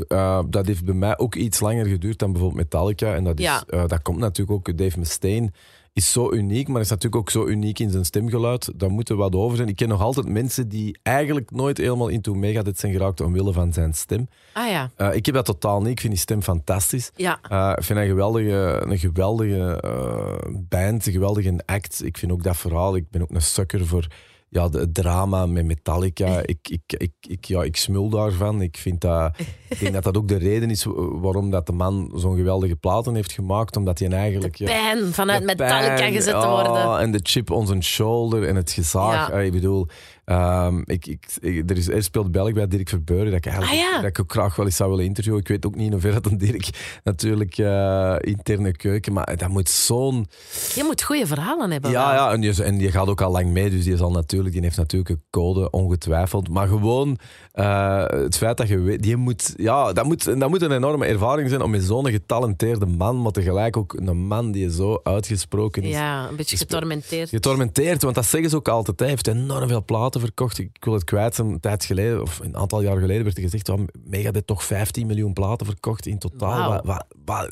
[0.08, 3.14] eh, dat heeft bij mij ook iets langer geduurd dan bijvoorbeeld Metallica.
[3.16, 3.64] En dat, is, Ja.
[3.68, 5.52] eh, dat komt natuurlijk ook, Dave Mustaine
[5.94, 8.72] is zo uniek, maar is natuurlijk ook zo uniek in zijn stemgeluid.
[8.76, 9.70] Daar moet er wat over zijn.
[9.70, 13.74] Ik ken nog altijd mensen die eigenlijk nooit helemaal into Megadeth zijn geraakt omwille van
[13.74, 14.28] zijn stem.
[14.54, 15.92] Ah ja, Eh, ik heb dat totaal niet.
[15.92, 17.12] Ik vind die stem fantastisch.
[17.16, 17.40] ja.
[17.50, 22.04] Eh, ik vind een geweldige, een geweldige eh, band, een geweldige act.
[22.06, 22.96] Ik vind ook dat verhaal.
[22.96, 24.08] Ik ben ook een sukker voor
[24.50, 26.42] ja, het drama met Metallica.
[26.54, 28.62] Ik, ik, ik, ik, ja, ik smul daarvan.
[28.62, 29.36] Ik, vind dat,
[29.74, 30.86] ik denk dat dat ook de reden is
[31.22, 33.78] waarom dat de man zo'n geweldige platen heeft gemaakt.
[33.78, 34.56] Omdat hij eigenlijk...
[34.56, 37.00] ja, Pijn vanuit de Metallica pijn, gezet te ah, worden.
[37.00, 39.28] En de chip on zijn shoulder en het gezaag.
[39.30, 39.36] Ja.
[39.38, 39.88] Ah, ik bedoel,
[40.26, 43.82] ehm, ik, ik, ik- er, is, er speelt Belg bij Dirk Verbeuren, dat ik eigenlijk
[43.82, 43.96] Ah, ja.
[44.02, 45.40] dat ik ook graag wel eens zou willen interviewen.
[45.40, 46.70] Ik weet ook niet in hoeverre dat een Dirk
[47.04, 50.28] natuurlijk eh, interne keuken, maar dat moet zo'n...
[50.76, 51.92] Je moet goede verhalen hebben.
[51.92, 54.54] Ja, ja en, die, en die gaat ook al lang mee, dus die, zal natuurlijk,
[54.54, 56.50] die heeft natuurlijk een code, ongetwijfeld.
[56.50, 57.18] Maar gewoon
[57.52, 61.06] eh, het feit dat je weet, die moet, ja, dat, moet, dat moet een enorme
[61.06, 65.84] ervaring zijn om met zo'n getalenteerde man, maar tegelijk ook een man die zo uitgesproken
[65.84, 65.90] is.
[65.90, 67.30] Ja, een beetje getormenteerd.
[67.30, 69.00] Getormenteerd, want dat zeggen ze ook altijd.
[69.00, 70.60] Hij heeft enorm veel platen verkocht.
[70.60, 71.48] Ik wil het kwijt zijn.
[71.48, 75.08] Een tijd geleden, of een aantal jaar geleden, werd er gezegd: oh, Megadeth toch 15
[75.08, 76.70] miljoen platen verkocht in totaal.
[76.72, 77.50] Wat- wat- wat-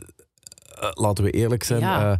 [0.79, 1.79] eh, laten we eerlijk zijn.
[1.79, 2.11] Ja.
[2.11, 2.17] eh,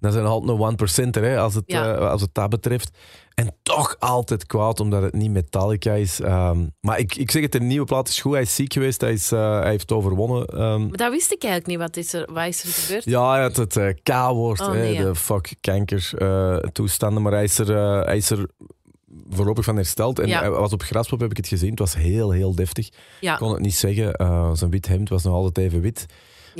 [0.00, 0.72] dan zijn altijd nog
[1.06, 1.94] 1%er hè, als, het, Ja.
[1.94, 2.90] eh, als het dat betreft.
[3.34, 6.20] En toch altijd kwaad omdat het niet Metallica is.
[6.20, 8.32] Ehm, maar ik, ik zeg het, de nieuwe plaat is goed.
[8.32, 10.46] Hij is ziek geweest, hij, is, eh, hij heeft overwonnen.
[10.46, 11.78] Ehm, Maar dat wist ik eigenlijk niet.
[11.78, 13.04] Wat is er, wat is er gebeurd?
[13.04, 15.02] ja, het, het eh, K-woord, Oh, nee, ja.
[15.04, 16.10] de fuck kanker
[16.72, 17.22] toestanden.
[17.22, 18.48] Maar hij is, er, hij is er
[19.30, 20.18] voorlopig van hersteld.
[20.18, 20.40] En Ja.
[20.40, 21.70] hij was op Graspop, heb ik het gezien.
[21.70, 22.88] Het was heel, heel deftig.
[23.20, 24.12] Ik kon het niet zeggen.
[24.56, 26.06] Zijn wit hemd was nog altijd even wit.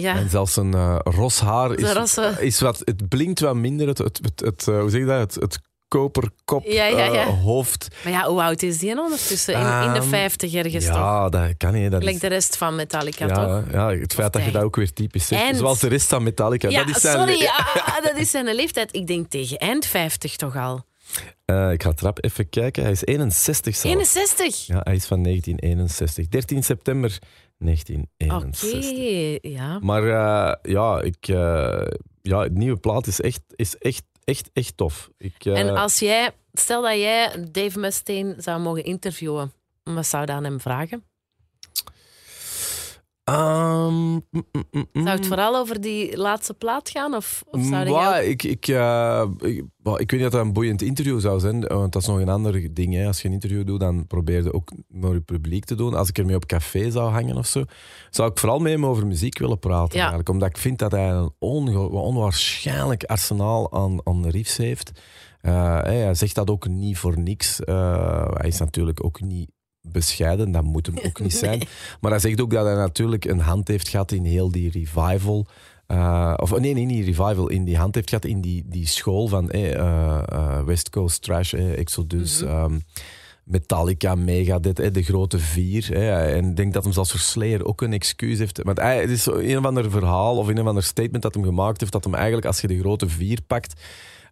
[0.01, 0.15] Ja.
[0.17, 2.83] En zelfs zijn eh ros haar is, rosse- is wat...
[2.85, 3.89] Het blinkt wat minder.
[3.89, 5.21] Het, het, het, het, eh, hoe zeg je dat?
[5.21, 5.59] Het, het
[5.89, 7.13] koperkop, Ja, ja, ja.
[7.27, 7.89] eh, hoofd.
[8.05, 9.55] Maar ja, hoe oud is die ondertussen?
[9.55, 10.95] In, in de Ehm, 50 ergens toch?
[10.95, 11.91] Ja, dat kan niet.
[11.91, 13.37] Dat Gelijk is, de rest van Metallica, toch?
[13.73, 15.43] ja, ja, het feit dat je dat ook weer typisch zegt.
[15.43, 15.57] Eind.
[15.57, 16.69] Zoals de rest van Metallica.
[16.69, 17.51] Ja, dat is zijn sorry,
[18.13, 18.95] dat is zijn leeftijd.
[18.95, 20.87] Ik denk tegen eind 50 toch al.
[21.45, 22.83] Eh, ik ga trap even kijken.
[22.83, 23.97] Hij is 61 zelfs.
[24.17, 24.67] 61?
[24.67, 26.29] Ja, hij is van 1961.
[26.29, 27.19] 13 september
[27.61, 29.39] Oké, 1961.
[29.53, 29.79] ja.
[29.79, 31.87] Maar eh, ja, ik, eh,
[32.23, 35.11] ja, het nieuwe plaat is echt, is echt, echt, echt tof.
[35.19, 40.25] Ik, eh, En als jij, stel dat jij Dave Mustaine zou mogen interviewen, wat zou
[40.27, 41.05] je aan hem vragen?
[43.29, 45.03] Ehm, mm, mm, mm.
[45.05, 47.15] Zou het vooral over die laatste plaat gaan?
[47.15, 49.65] Of, of zou ik, ik, eh, ik,
[49.97, 52.19] ik weet niet of dat een boeiend interview zou zijn, eh, want dat is nog
[52.19, 52.95] een ander ding.
[52.95, 53.07] Hè.
[53.07, 55.95] Als je een interview doet, dan probeer je ook naar je publiek te doen.
[55.95, 57.65] Als ik ermee op café zou hangen of zo,
[58.11, 59.95] zou ik vooral met hem over muziek willen praten.
[59.95, 59.99] Ja.
[59.99, 64.91] Eigenlijk, omdat ik vind dat hij een onwaarschijnlijk arsenaal aan, aan riffs heeft.
[65.41, 67.61] Eh, hij zegt dat ook niet voor niks.
[67.65, 69.51] Hij is natuurlijk ook niet
[69.83, 71.63] bescheiden, dat moet hem ook niet zijn.
[72.01, 75.47] Maar hij zegt ook dat hij natuurlijk een hand heeft gehad in heel die revival.
[75.87, 77.49] Eh, of nee, nee, niet revival.
[77.49, 81.23] In die hand heeft gehad in die, die school van eh, eh, eh, West Coast
[81.23, 82.79] Trash, eh, Exodus, ehm,
[83.45, 85.93] Metallica, Megadeth, eh, de grote vier.
[85.93, 88.61] eh, en ik denk dat hem zelfs voor Slayer ook een excuus heeft.
[88.63, 91.45] Want hij, het is een of ander verhaal of een of ander statement dat hem
[91.45, 93.81] gemaakt heeft, dat hem eigenlijk als je de grote vier pakt...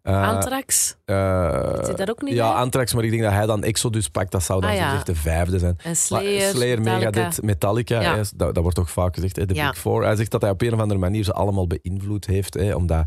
[0.06, 0.96] eh, Anthrax?
[1.04, 2.60] eh, Zit daar ook niet Ja, bij?
[2.60, 4.32] Anthrax, maar ik denk dat hij dan Exodus pakt.
[4.32, 5.02] Dat zou dan Ah, ja.
[5.02, 5.72] de vijfde zijn.
[5.78, 7.10] En Maar Slayer, Slayer, Metallica.
[7.10, 8.14] Megadeth, Metallica, Ja.
[8.16, 9.54] hè, dat, dat wordt toch vaak gezegd, hè, de.
[9.54, 10.04] Big Four.
[10.04, 13.04] Hij zegt dat hij op een of andere manier ze allemaal beïnvloed heeft, hè, omdat,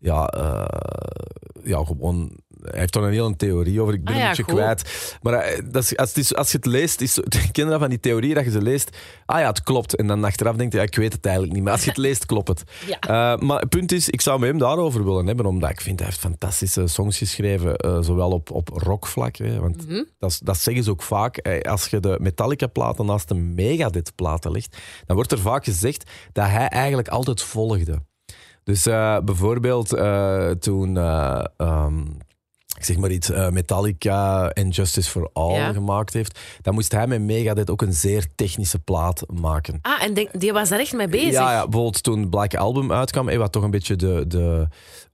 [0.00, 0.64] ja, eh,
[1.64, 4.54] ja, gewoon, hij heeft er een hele theorie over, ik ben Ah, een beetje goed.
[4.54, 5.16] kwijt.
[5.22, 8.00] Maar eh, dat is, als, het is, als je het leest, is, dat van die
[8.00, 9.96] theorie dat je ze leest, ah ja, het klopt.
[9.96, 11.98] En dan achteraf denk je, ja, ik weet het eigenlijk niet, maar als je het
[12.08, 12.62] leest, klopt het.
[12.86, 12.98] Ja.
[13.00, 15.98] Eh, maar het punt is, ik zou met hem daarover willen hebben, omdat ik vind
[15.98, 20.02] hij heeft fantastische songs geschreven, zowel op, op rockvlak, hè, want Mhm.
[20.18, 21.62] dat, dat zeggen ze ook vaak.
[21.66, 26.66] Als je de Metallica-platen naast de Megadeth-platen legt, dan wordt er vaak gezegd dat hij
[26.68, 28.02] eigenlijk altijd volgde.
[28.70, 31.98] Dus eh, bijvoorbeeld eh, toen, eh, ehm,
[32.76, 35.72] ik zeg maar iets, Metallica en Justice for All Ja.
[35.72, 39.78] gemaakt heeft, dan moest hij met Megadeth ook een zeer technische plaat maken.
[39.82, 41.32] Ah, en denk, die was daar echt mee bezig?
[41.32, 44.68] Ja, ja, bijvoorbeeld toen Black Album uitkwam, eh, wat toch een beetje de, de,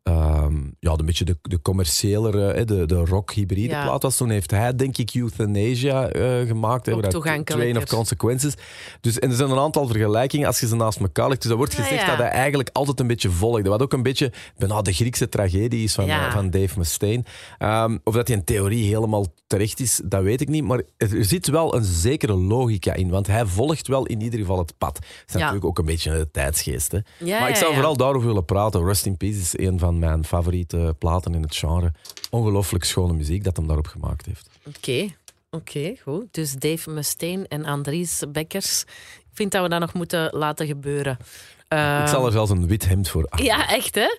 [0.07, 3.85] ehm, ja, een beetje de, de commerciëlere, de, de rock-hybride Ja.
[3.85, 4.17] plaat was.
[4.17, 6.89] Toen heeft hij, denk ik, Euthanasia eh, gemaakt.
[6.89, 7.03] Ook.
[7.45, 8.55] Train of Consequences.
[9.01, 11.43] Dus, en er zijn een aantal vergelijkingen als je ze naast elkaar legt.
[11.43, 12.09] Dus er wordt Ja, gezegd ja.
[12.09, 13.69] dat hij eigenlijk altijd een beetje volgde.
[13.69, 17.25] Wat ook een beetje bijna de Griekse tragedie is van, eh, van Dave Mustaine.
[17.59, 20.65] Ehm, of dat die in theorie helemaal terecht is, dat weet ik niet.
[20.65, 23.09] Maar er zit wel een zekere logica in.
[23.11, 24.95] Want hij volgt wel in ieder geval het pad.
[24.95, 26.93] Dat is natuurlijk ook een beetje de tijdsgeest.
[26.93, 26.99] Hè?
[27.39, 28.85] Maar ik zou vooral daarover willen praten.
[28.85, 31.93] Rust in Peace is een van mijn favoriete platen in het genre.
[32.31, 34.49] Ongelooflijk schone muziek dat hem daarop gemaakt heeft.
[34.67, 35.09] Oké,
[35.51, 36.25] oké, goed.
[36.31, 38.83] Dus Dave Mustaine en Andries Bekkers.
[39.19, 41.19] Ik vind dat we dat nog moeten laten gebeuren.
[41.69, 43.45] Ik zal er zelfs een wit hemd voor aan.
[43.45, 44.17] Ja, echt hè?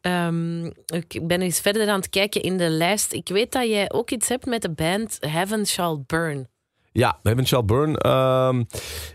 [0.00, 3.12] Ehm, ik ben eens verder aan het kijken in de lijst.
[3.12, 6.48] Ik weet dat jij ook iets hebt met de band Heaven Shall Burn.
[6.92, 7.96] Ja, Heaven Shall Burn.
[7.96, 8.64] ehm,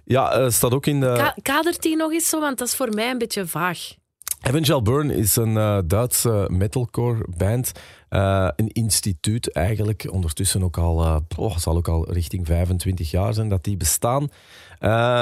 [0.05, 1.13] ja, eh, staat ook in de...
[1.17, 2.39] Ka- kadert die nog eens zo?
[2.39, 3.93] Want dat is voor mij een beetje vaag.
[4.43, 7.71] Shall Burn is een eh, Duitse metalcore band.
[8.09, 10.07] Eh, een instituut eigenlijk.
[10.11, 14.29] Ondertussen ook al, eh oh, zal ook al richting 25 jaar zijn dat die bestaan.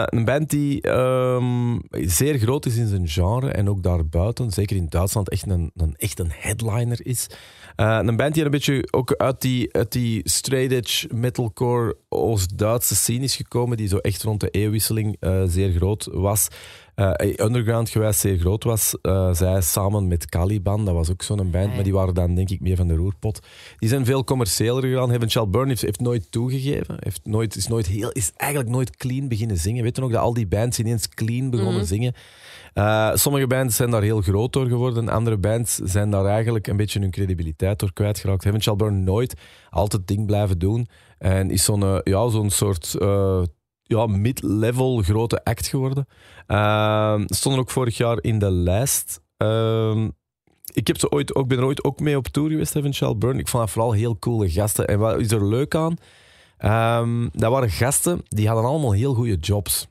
[0.06, 4.88] Een band die ehm, zeer groot is in zijn genre en ook daarbuiten, zeker in
[4.90, 7.28] Duitsland, echt een, een, echt een headliner is.
[7.76, 12.96] Eh, een band die een beetje ook uit die, uit die straight edge metalcore Oost-Duitse
[12.96, 16.48] scene is gekomen, die zo echt rond de eeuwwisseling eh, zeer groot was.
[16.96, 18.96] Eh, underground gewijs zeer groot was.
[19.32, 21.74] Zij samen met Caliban, dat was ook zo'n band, ja.
[21.76, 23.40] maar die waren dan denk ik meer van de roerpot.
[23.78, 25.10] Die zijn veel commerciëler gegaan.
[25.10, 26.96] Heaven Shall Burn heeft, heeft nooit toegegeven.
[27.00, 29.84] Heeft nooit, is, nooit heel, is eigenlijk nooit clean beginnen zingen.
[29.84, 31.86] Weet je nog dat al die bands ineens clean begonnen Mhm.
[31.86, 32.14] zingen?
[32.74, 35.10] Eh, sommige bands zijn daar heel groot door geworden.
[35.10, 38.44] Andere bands zijn daar eigenlijk een beetje hun credibiliteit door kwijtgeraakt.
[38.44, 39.34] Heaven Shall Burn nooit.
[39.70, 40.88] Altijd ding blijven doen.
[41.18, 43.42] En is zo'n eh, ja, zo'n soort eh,
[43.84, 46.08] ja, mid-level grote act geworden.
[46.48, 49.22] Uh, stonden ook vorig jaar in de lijst.
[49.38, 50.10] Ehm,
[50.74, 53.16] ik heb ze ooit ook, ben er ooit ook mee op tour geweest, Heaven Shall
[53.18, 53.40] Burn.
[53.40, 54.88] Ik vond dat vooral heel coole gasten.
[54.88, 55.96] En wat is er leuk aan?
[56.58, 59.88] Ehm, dat waren gasten die hadden allemaal heel goede jobs.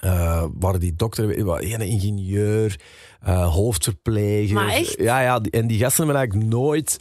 [0.00, 2.80] Eh waren die dokter, een ingenieur,
[3.20, 4.54] eh, hoofdverpleger.
[4.54, 5.00] Maar echt?
[5.00, 6.98] Ja, ja, en die gasten hebben eigenlijk nooit...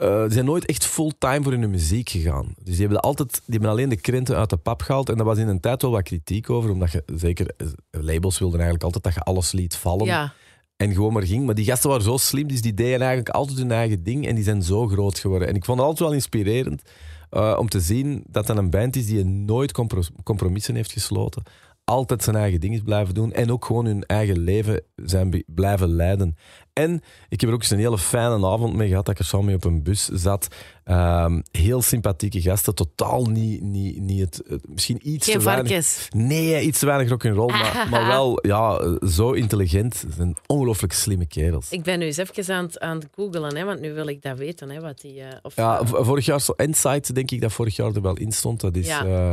[0.00, 2.54] die zijn nooit echt fulltime voor hun muziek gegaan.
[2.62, 5.08] Dus die hebben, altijd, die hebben alleen de krenten uit de pap gehaald.
[5.08, 6.70] En daar was in een tijd wel wat kritiek over.
[6.70, 7.54] Omdat je, zeker,
[7.90, 10.06] labels wilden eigenlijk altijd dat je alles liet vallen.
[10.06, 10.32] Ja,
[10.76, 11.46] En gewoon maar ging.
[11.46, 14.26] Maar die gasten waren zo slim, dus die deden eigenlijk altijd hun eigen ding.
[14.26, 15.48] En die zijn zo groot geworden.
[15.48, 16.82] En ik vond het altijd wel inspirerend
[17.30, 21.42] uh, om te zien dat dat een band is die nooit compro compromissen heeft gesloten
[21.84, 25.88] altijd zijn eigen ding is blijven doen en ook gewoon hun eigen leven zijn blijven
[25.88, 26.36] leiden.
[26.72, 29.26] En ik heb er ook eens een hele fijne avond mee gehad dat ik er
[29.26, 30.48] samen mee op een bus zat.
[30.84, 36.08] Um, heel sympathieke gasten, totaal niet, niet, niet het, misschien iets Geen te varkens.
[36.10, 36.30] weinig.
[36.30, 40.00] Nee, iets te weinig rock'n'roll, maar, maar wel ja, zo intelligent.
[40.00, 41.70] Het zijn ongelooflijk slimme kerels.
[41.70, 44.22] Ik ben nu eens even aan het, aan het googelen, hè, want nu wil ik
[44.22, 44.70] dat weten.
[44.70, 47.94] Hè, wat die, uh, of, ja, vorig jaar, zo Insight denk ik dat vorig jaar
[47.94, 48.60] er wel in stond.
[48.60, 48.86] Dat is...
[48.86, 49.04] Ja.
[49.04, 49.32] Uh,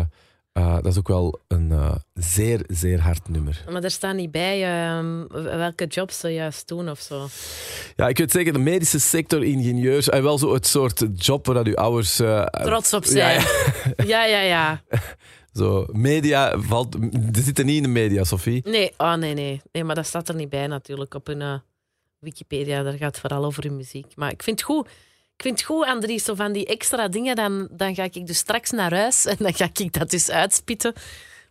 [0.54, 3.64] uh, dat is ook wel een uh, zeer, zeer hard nummer.
[3.70, 7.28] Maar er staat niet bij uh, welke jobs ze juist doen of zo.
[7.96, 10.10] Ja, ik weet zeker de medische sector, ingenieurs.
[10.10, 12.20] En wel zo het soort job waar uw ouders...
[12.20, 13.42] eh, Trots op zijn.
[14.06, 14.42] Ja, ja, ja.
[14.42, 14.84] ja.
[15.60, 16.98] zo, media valt...
[17.34, 18.62] Ze zitten niet in de media, Sophie.
[18.70, 19.62] Nee, oh, nee, nee.
[19.72, 21.62] Nee, maar dat staat er niet bij natuurlijk op hun
[22.20, 22.84] Wikipedia.
[22.84, 24.16] Daar gaat het vooral over hun muziek.
[24.16, 24.88] Maar ik vind het goed...
[25.42, 27.36] Ik vind het goed, Andries, zo van die extra dingen.
[27.36, 30.94] Dan, dan ga ik dus straks naar huis en dan ga ik dat dus uitspitten.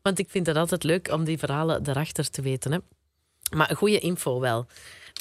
[0.03, 2.73] Want ik vind het altijd leuk om die verhalen erachter te weten.
[2.73, 2.79] Hè.
[3.57, 4.67] Maar goede info wel.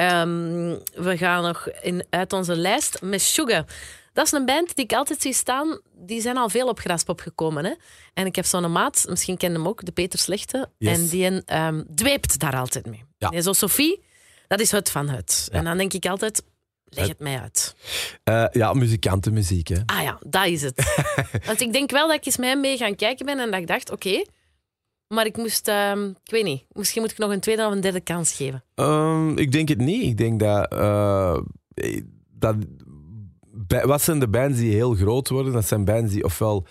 [0.01, 3.65] Um, we gaan nog in, uit onze lijst met Sugar.
[4.13, 5.79] Dat is een band die ik altijd zie staan.
[5.93, 7.65] Die zijn al veel op Graspop gekomen.
[7.65, 7.73] Hè?
[8.13, 10.69] En ik heb zo'n maat, misschien ken je hem ook, de Peter Slechte.
[10.77, 10.97] Yes.
[10.97, 13.03] En die um, dweept daar altijd mee.
[13.17, 13.29] Ja.
[13.29, 14.03] En zo Sophie,
[14.47, 15.47] dat is het van het.
[15.51, 15.57] Ja.
[15.57, 16.43] En dan denk ik altijd,
[16.89, 17.75] Leg het mij uit.
[18.29, 19.67] Uh, ja, muzikantenmuziek.
[19.67, 19.77] Hè.
[19.85, 21.05] Ah ja, dat is het.
[21.45, 23.59] Want ik denk wel dat ik eens met hem mee gaan kijken ben en dat
[23.59, 24.25] ik dacht, oké, okay,
[25.07, 25.91] maar ik moest, uh,
[26.23, 28.63] ik weet niet, misschien moet ik nog een tweede of een derde kans geven.
[28.75, 30.03] Um, ik denk het niet.
[30.03, 31.37] Ik denk dat, uh,
[32.27, 32.55] dat.
[33.83, 35.53] Wat zijn de bands die heel groot worden?
[35.53, 36.65] Dat zijn bands die ofwel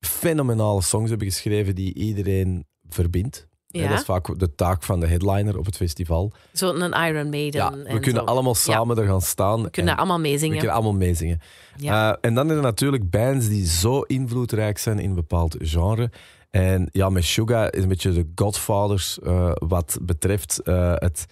[0.00, 3.47] fenomenale songs hebben geschreven die iedereen verbindt.
[3.70, 3.88] Ja.
[3.88, 6.32] Dat is vaak de taak van de headliner op het festival.
[6.52, 7.60] Zo'n Iron Maiden.
[7.60, 8.28] Ja, we en kunnen zo.
[8.28, 9.02] allemaal samen ja.
[9.02, 9.62] er gaan staan.
[9.62, 10.56] We kunnen en allemaal we meezingen.
[10.56, 11.40] kunnen allemaal meezingen.
[11.76, 12.10] Ja.
[12.10, 16.10] Uh, en dan zijn er natuurlijk bands die zo invloedrijk zijn in een bepaald genre.
[16.50, 21.26] En ja, met Suga is een beetje de Godfathers uh, wat betreft uh, het.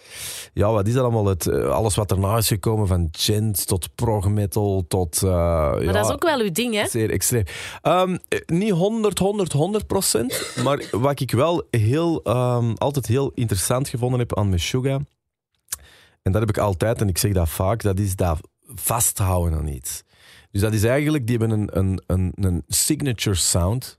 [0.53, 1.27] Ja, wat is dat allemaal?
[1.27, 5.23] Het, uh, alles wat erna is gekomen, van gent tot prog metal tot.
[5.23, 6.87] maar ja, dat is ook wel uw ding, hè?
[6.87, 7.45] Zeer extreem.
[7.83, 10.51] Um, niet 100, 100, 100 procent.
[10.65, 15.01] maar wat ik wel heel, um, altijd heel interessant gevonden heb aan Meshuggah.
[16.23, 18.41] En dat heb ik altijd, en ik zeg dat vaak, dat is dat
[18.75, 20.03] vasthouden aan iets.
[20.57, 23.99] Dus dat is eigenlijk, die hebben een, een, een, een signature sound.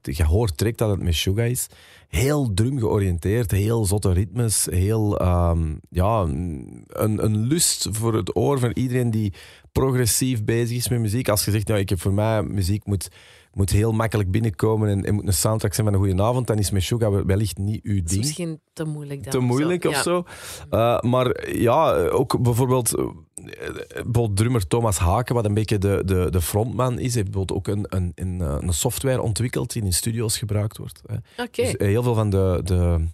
[0.00, 1.66] Je hoort direct dat het Meshuggah is.
[2.08, 8.58] Heel drum georiënteerd, heel zotte ritmes, heel um, ja, een, een lust voor het oor
[8.58, 9.32] van iedereen die
[9.72, 11.28] progressief bezig is met muziek.
[11.28, 13.08] Als je zegt, nou, ik heb voor mij muziek moet,
[13.54, 16.58] moet heel makkelijk binnenkomen en, en moet een soundtrack zijn van een goede avond, dan
[16.58, 18.18] is Meshuggah wellicht niet uw ding.
[18.18, 19.32] Misschien te moeilijk dan.
[19.32, 19.88] Te moeilijk zo.
[19.88, 20.02] of ja.
[20.02, 20.24] zo.
[20.70, 23.06] Uh, maar ja, ook bijvoorbeeld, uh,
[23.92, 27.76] bijvoorbeeld drummer Thomas Haken, wat een beetje de, de, de frontman is, heeft bijvoorbeeld ook
[27.76, 31.00] een, een, een, een software ontwikkeld die in studio's gebruikt wordt.
[31.36, 31.48] Okay.
[31.54, 32.60] Dus heel veel van de...
[32.64, 33.06] de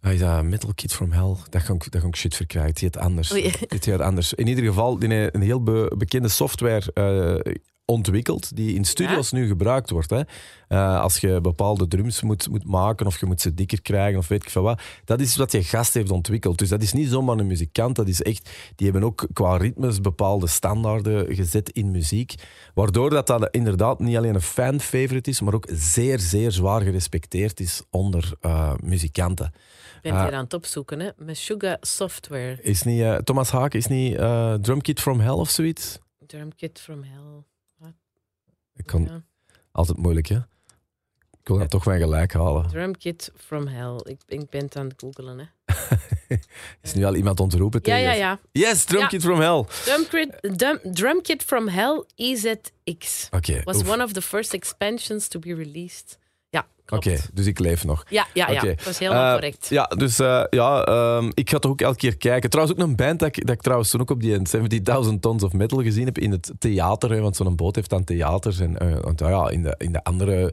[0.00, 1.34] Ah, is dat Metal Kid from Hell?
[1.50, 2.70] Dat ga ik, dat ga ik shit verkrijgen.
[2.70, 3.28] Het heet anders.
[3.68, 4.34] Het heet anders.
[4.34, 7.54] In ieder geval, die een heel be, bekende software uh,
[7.90, 9.38] ontwikkeld, die in studios ja?
[9.38, 10.10] nu gebruikt wordt.
[10.10, 10.20] Hè.
[10.68, 14.28] Uh, als je bepaalde drums moet, moet maken, of je moet ze dikker krijgen, of
[14.28, 14.82] weet ik veel wat.
[15.04, 16.58] Dat is wat je gast heeft ontwikkeld.
[16.58, 18.50] Dus dat is niet zomaar een muzikant, dat is echt...
[18.74, 22.34] Die hebben ook qua ritmes bepaalde standaarden gezet in muziek.
[22.74, 27.60] Waardoor dat, dat inderdaad niet alleen een fan-favorite is, maar ook zeer, zeer zwaar gerespecteerd
[27.60, 29.52] is onder uh, muzikanten.
[30.02, 31.10] Ik ben hier aan het opzoeken, hè.
[31.16, 32.58] Meshuggah Software.
[32.62, 34.14] Is niet, uh, Thomas Haak is niet
[34.62, 35.98] Drumkit from Hell of zoiets?
[36.26, 37.44] Drumkit from Hell.
[38.78, 39.22] Ik kan Ja.
[39.72, 40.36] altijd moeilijk, hè?
[41.40, 42.68] Ik wil dan toch mijn gelijk halen.
[42.68, 44.00] Drumkit from Hell.
[44.04, 45.44] Ik, ik ben het aan het googelen, hè.
[46.82, 48.38] is nu al iemand ontroepen Ja, tegen ja, ja.
[48.52, 49.64] Yes, Drumkit from Hell.
[49.84, 53.88] Drumkit, drum, Drumkit from Hell EZX Oké, was oef.
[53.88, 56.17] one of the first expansions to be released.
[56.92, 58.04] Oké, dus ik leef nog.
[58.08, 58.60] Ja, ja, ja.
[58.60, 59.66] Dat was helemaal Eh, correct.
[59.68, 62.50] Ja, dus eh, ja, ehm, ik ga toch ook elke keer kijken.
[62.50, 65.42] Trouwens, ook een band dat ik, dat ik trouwens toen ook op die 70.000 Tons
[65.42, 67.10] of Metal gezien heb in het theater.
[67.10, 68.60] Hè, want zo'n boot heeft dan theaters.
[68.60, 70.52] En eh, want, ja, in, de, in de andere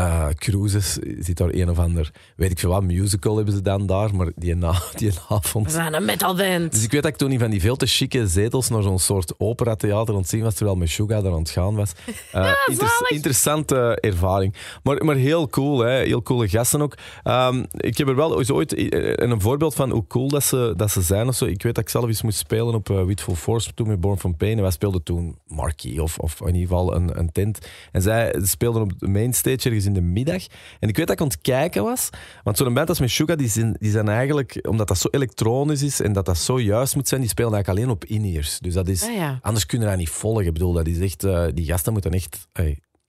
[0.00, 3.86] eh, cruises zit daar een of ander, weet ik veel wat, musical hebben ze dan
[3.86, 4.14] daar.
[4.14, 5.66] Maar die, na, die avond...
[5.66, 6.72] We zijn een metalband.
[6.72, 8.98] Dus ik weet dat ik toen in van die veel te chique zetels naar zo'n
[8.98, 11.92] soort operatheater aan het zien was, terwijl Meshuggah daar aan het gaan was.
[12.34, 13.10] Uh, zalig.
[13.10, 14.54] interessante ervaring.
[14.82, 15.90] Maar, maar heel cool, hè?
[15.90, 16.94] heel coole gasten ook.
[17.24, 18.72] Um, ik heb er wel eens ooit
[19.20, 21.28] een voorbeeld van hoe cool dat ze, dat ze zijn.
[21.28, 21.44] Of zo.
[21.44, 24.00] Ik weet dat ik zelf eens moest spelen op uh, With Full Force toen met
[24.00, 24.56] Born from Pain.
[24.56, 27.58] En wij speelden toen Marquee of, of in ieder geval een, een tent.
[27.92, 30.46] En zij speelden op de mainstage ergens in de middag.
[30.78, 32.08] En ik weet dat ik aan het kijken was.
[32.42, 34.66] Want zo'n band als Meshuggah, die zijn, die zijn eigenlijk...
[34.68, 37.82] Omdat dat zo elektronisch is en dat dat zo juist moet zijn, die spelen eigenlijk
[37.82, 38.58] alleen op in-ears.
[38.58, 39.02] Dus dat is...
[39.02, 39.38] Ah, ja.
[39.42, 40.46] Anders kunnen we dat niet volgen.
[40.46, 41.24] Ik bedoel, dat is echt...
[41.24, 42.46] eh, die gasten moeten echt...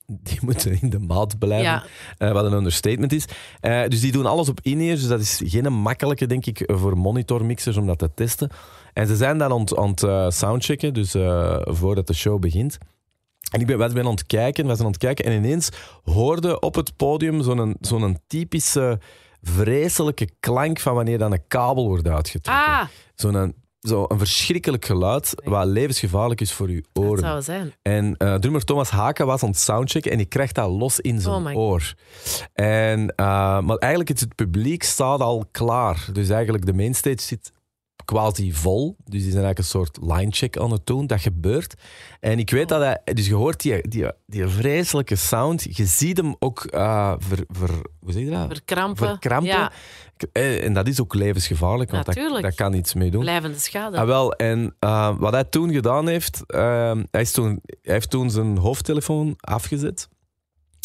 [0.05, 1.71] die moeten in de maat blijven.
[1.71, 1.83] Ja.
[2.17, 3.25] Eh, wat een understatement is.
[3.59, 4.99] Eh, dus die doen alles op in-ears.
[4.99, 8.49] Dus dat is geen makkelijke, denk ik, voor monitormixers om dat te testen.
[8.93, 11.11] En ze zijn dan aan het, aan het soundchecken, dus
[11.63, 12.77] voordat de show begint.
[13.51, 15.25] En ik ben, wij zijn aan het kijken, wij zijn aan het kijken.
[15.25, 15.69] En ineens
[16.03, 18.99] hoorde op het podium zo'n zo'n typische
[19.41, 22.65] vreselijke klank van wanneer dan een kabel wordt uitgetrokken.
[22.65, 22.83] Ah,
[23.15, 27.19] Zo'n zo een verschrikkelijk geluid, wat levensgevaarlijk is voor uw dat oren.
[27.19, 27.73] zou zijn.
[27.81, 31.21] En eh drummer Thomas Haken was aan het soundchecken en die krijgt dat los in
[31.21, 31.93] zijn Oh oor.
[32.53, 33.25] En, eh,
[33.59, 36.05] maar eigenlijk is het publiek staat al klaar.
[36.13, 37.51] Dus eigenlijk de mainstage zit
[38.11, 38.95] quasi vol.
[38.97, 41.07] Dus die zijn eigenlijk een soort linecheck aan het doen.
[41.07, 41.73] Dat gebeurt.
[42.19, 42.99] En ik weet dat hij...
[43.03, 45.75] Dus je hoort die, die, die vreselijke sound.
[45.77, 48.45] Je ziet hem ook eh, ver, ver, hoe zeg je dat?
[48.47, 49.07] Verkrampen.
[49.07, 49.49] Verkrampen.
[49.49, 49.71] Ja,
[50.31, 52.05] Eh, En dat is ook levensgevaarlijk, want
[52.41, 53.21] dat, kan iets mee doen.
[53.21, 53.97] blijvende schade.
[53.97, 58.29] Ah, wel, en eh, wat hij toen gedaan heeft, hij, is toen, hij heeft toen
[58.29, 60.09] zijn hoofdtelefoon afgezet.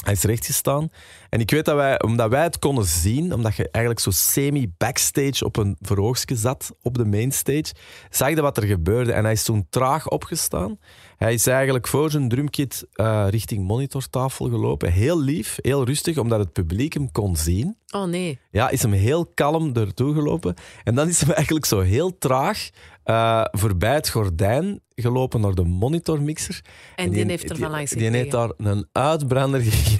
[0.04, 0.88] Hij is rechtgestaan.
[1.28, 5.44] En ik weet dat wij, omdat wij het konden zien, omdat je eigenlijk zo semi-backstage
[5.44, 7.74] op een verhoogstje zat, op de mainstage,
[8.10, 9.12] zag je wat er gebeurde.
[9.12, 10.78] En hij is toen traag opgestaan.
[11.16, 14.92] Hij is eigenlijk voor zijn drumkit eh, richting monitortafel gelopen.
[14.92, 17.76] Heel lief, heel rustig, omdat het publiek hem kon zien.
[17.94, 18.38] Oh nee.
[18.50, 20.54] Ja, is hem heel kalm ertoe gelopen.
[20.84, 22.68] En dan is hem eigenlijk zo heel traag
[23.04, 26.60] eh, voorbij het gordijn gelopen naar de monitormixer.
[26.96, 29.98] En die heeft er van langs Die heeft daar een uitbrander ge-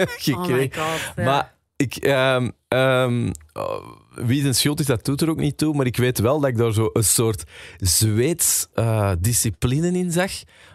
[0.00, 0.56] Oh gekregen.
[0.58, 1.12] my god.
[1.16, 1.24] ja.
[1.24, 5.74] Maar ik, ehm, ehm, oh, wie zijn schuld is, dat doet er ook niet toe.
[5.74, 7.44] Maar ik weet wel dat ik daar zo een soort
[7.76, 10.30] Zweeds eh, discipline in zag.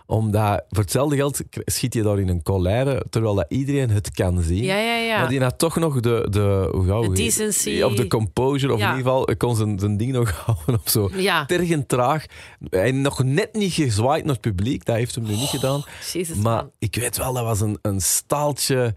[0.05, 4.41] Omdat voor hetzelfde geld schiet je daar in een colère, terwijl dat iedereen het kan
[4.41, 4.63] zien.
[4.63, 5.19] ja, ja, ja.
[5.19, 6.27] Maar die had toch nog de...
[6.29, 7.81] de, hoe gaan we- De decency.
[7.81, 11.09] Of de composure, of in ieder geval, kon zijn, zijn ding nog houden of zo.
[11.15, 11.45] Ja.
[11.45, 12.25] Tergend traag.
[12.69, 15.83] Hij nog net niet gezwaaid naar het publiek, dat heeft hem nu niet gedaan.
[16.13, 16.71] Jezus, Maar man.
[16.79, 18.93] ik weet wel, dat was een, een staaltje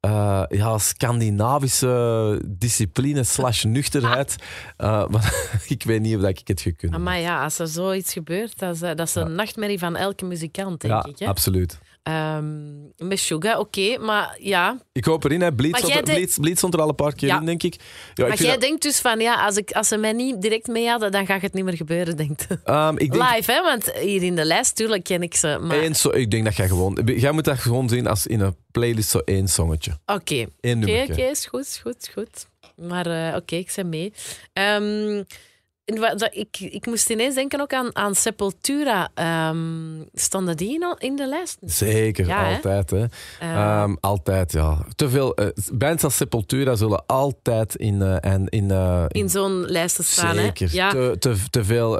[0.00, 4.36] eh, ja, Scandinavische discipline slash nuchterheid.
[4.76, 5.34] Eh, maar
[5.68, 7.02] ik weet niet of ik het gekund heb.
[7.02, 10.24] Maar ja, als er zoiets gebeurt, dat is, eh, dat is een nachtmerrie van elke
[10.24, 11.18] muzikant, denk Ja, ik.
[11.18, 11.26] Hè?
[11.26, 11.78] absoluut.
[12.02, 14.78] Ehm met Suga, oké, maar ja.
[14.92, 15.52] Ik hoop erin, hè.
[15.54, 17.38] Bleed, stond, er- de- Bleed- Bleed stond er al een paar keer Ja.
[17.40, 17.74] in, denk ik.
[18.14, 20.66] Ja, Maar jij dat- denkt dus van, ja, als, ik, als ze mij niet direct
[20.66, 22.58] mee hadden, dan gaat het niet meer gebeuren, denkt je.
[22.64, 23.62] Ehm, ik denk Live, hè?
[23.62, 25.58] Want hier in de lijst, tuurlijk ken ik ze.
[25.60, 26.98] Maar Eén zo, ik denk dat jij gewoon...
[27.04, 29.90] Jij moet dat gewoon zien als in een playlist zo één songetje.
[30.06, 30.46] oké.
[30.62, 32.46] Oké, oké, is goed, is goed, is goed.
[32.88, 34.12] Maar eh, oké, ik ben mee.
[34.52, 35.22] Ehm,
[36.30, 39.08] ik, ik moest ineens denken ook aan, aan Sepultura.
[39.14, 39.58] Ehm,
[40.14, 41.58] stonden die in, in de lijst?
[41.64, 42.90] Zeker, Ja, altijd.
[42.90, 43.04] Hè.
[43.40, 44.84] Eh, Ehm, altijd, ja.
[44.96, 45.34] Te veel...
[45.34, 48.02] eh, bands als Sepultura zullen altijd in...
[48.02, 50.68] eh, en in, eh, in zo'n lijsten staan, Zeker.
[50.68, 50.74] hè?
[50.76, 50.90] Ja.
[50.90, 51.98] Te, te, te veel.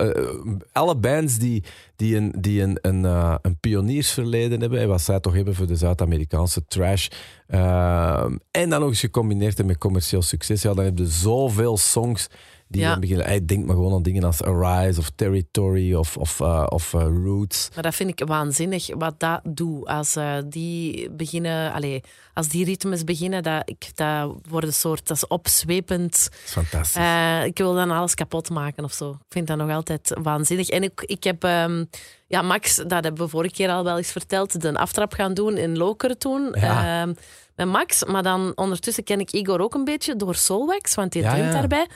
[0.72, 1.64] alle bands die,
[1.96, 3.04] die een, die een, een,
[3.42, 7.08] een pioniersverleden hebben, en wat zij toch hebben voor de Zuid-Amerikaanse trash,
[7.46, 12.26] ehm, en dan nog eens gecombineerd met commercieel succes, ja, dan heb je zoveel songs
[12.70, 12.98] die Ja.
[12.98, 13.26] beginnen.
[13.26, 17.00] Hey, denk maar gewoon aan dingen als Arise of Territory of, of, eh, of eh,
[17.00, 17.68] Roots.
[17.74, 19.86] Maar dat vind ik waanzinnig wat dat doet.
[19.86, 22.00] Als eh, die beginnen, allez,
[22.34, 26.12] als die ritmes beginnen, dat, ik, dat wordt een soort, dat is opzwepend.
[26.30, 27.46] Dat is fantastisch.
[27.46, 29.10] Ik wil dan alles kapot maken of zo.
[29.10, 30.68] Ik vind dat nog altijd waanzinnig.
[30.68, 31.84] En ik, ik heb, ehm,
[32.26, 35.56] ja, Max, dat hebben we vorige keer al wel eens verteld, de aftrap gaan doen
[35.56, 36.54] in Lokeren toen.
[36.60, 37.02] Ja.
[37.02, 37.14] Ehm,
[37.56, 41.22] met Max, maar dan ondertussen ken ik Igor ook een beetje door Soulwax, want die
[41.22, 41.50] ja.
[41.50, 41.86] daarbij.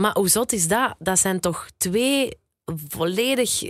[0.00, 0.94] Maar hoe zot is dat?
[0.98, 2.38] Dat zijn toch twee
[2.88, 3.62] volledig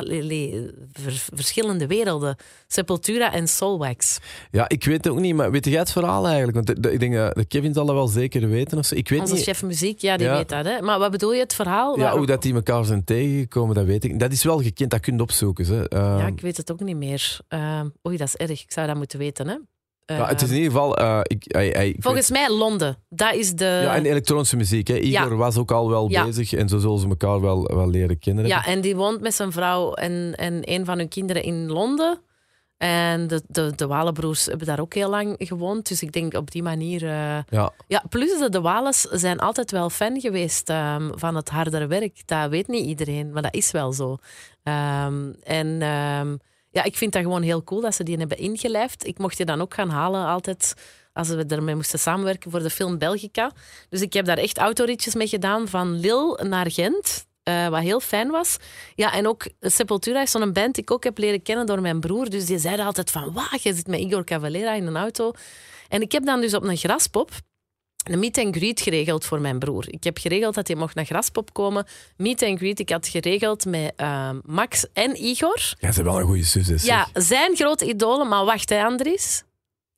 [0.00, 2.36] le- le- ver- verschillende werelden.
[2.66, 4.18] Sepultura en Soulwax.
[4.50, 6.54] ja, ik weet het ook niet, maar weet jij het verhaal eigenlijk?
[6.54, 8.78] Want de- de- ik denk dat de Kevin zal dat wel zeker weten.
[8.78, 8.94] Of zo.
[8.94, 9.42] Ik weet Onze niet.
[9.42, 10.36] chef muziek, ja, die Ja.
[10.36, 10.64] weet dat.
[10.64, 10.80] Hè?
[10.82, 11.94] Maar wat bedoel je, het verhaal?
[11.96, 14.18] Ja, Waarom- hoe dat die elkaar zijn tegengekomen, dat weet ik.
[14.18, 15.64] Dat is wel gekend, dat kun je opzoeken.
[15.66, 15.88] Hè.
[15.88, 17.38] Ehm, Ja, ik weet het ook niet meer.
[17.48, 18.62] Ehm oei, dat is erg.
[18.62, 19.48] Ik zou dat moeten weten.
[19.48, 19.56] Hè?
[20.16, 20.96] Ja, het is in ieder geval.
[20.96, 22.96] eh, ik, volgens mij Londen.
[23.08, 23.64] Dat is de.
[23.82, 24.88] ja, en elektronische muziek.
[24.88, 24.94] Hè.
[24.96, 25.34] Igor Ja.
[25.36, 26.24] was ook al wel Ja.
[26.24, 28.46] bezig en zo zullen ze elkaar wel, wel leren kennen.
[28.46, 32.20] Ja, en die woont met zijn vrouw en, en een van hun kinderen in Londen.
[32.76, 35.88] En de, de, de Walenbroers hebben daar ook heel lang gewoond.
[35.88, 37.02] Dus ik denk op die manier.
[37.04, 37.72] eh, Ja.
[37.86, 42.22] Ja, plus de, de Wales zijn altijd wel fan geweest ehm, van het hardere werk.
[42.26, 44.16] Dat weet niet iedereen, maar dat is wel zo.
[44.62, 46.36] Ehm, en ehm,
[46.70, 49.06] ja, ik vind dat gewoon heel cool dat ze die hebben ingelijfd.
[49.06, 50.74] Ik mocht die dan ook gaan halen altijd
[51.12, 53.52] als we ermee moesten samenwerken voor de film Belgica.
[53.88, 57.26] Dus ik heb daar echt autoritjes mee gedaan van Lille naar Gent.
[57.42, 58.56] eh, wat heel fijn was.
[58.94, 62.00] Ja, en ook Sepultura is zo'n band die ik ook heb leren kennen door mijn
[62.00, 62.30] broer.
[62.30, 65.32] Dus die zeiden altijd van, wauw, je zit met Igor Cavalera in een auto.
[65.88, 67.30] En ik heb dan dus op een graspop
[68.08, 69.84] een meet and greet geregeld voor mijn broer.
[69.88, 71.86] Ik heb geregeld dat hij mocht naar Graspop komen.
[72.16, 75.56] Meet and greet, ik had geregeld met uh, Max en Igor.
[75.56, 76.84] Ja, ze hebben wel een goede zus.
[76.84, 78.28] Ja, zijn grote idolen.
[78.28, 79.42] Maar wacht, hè, Andries.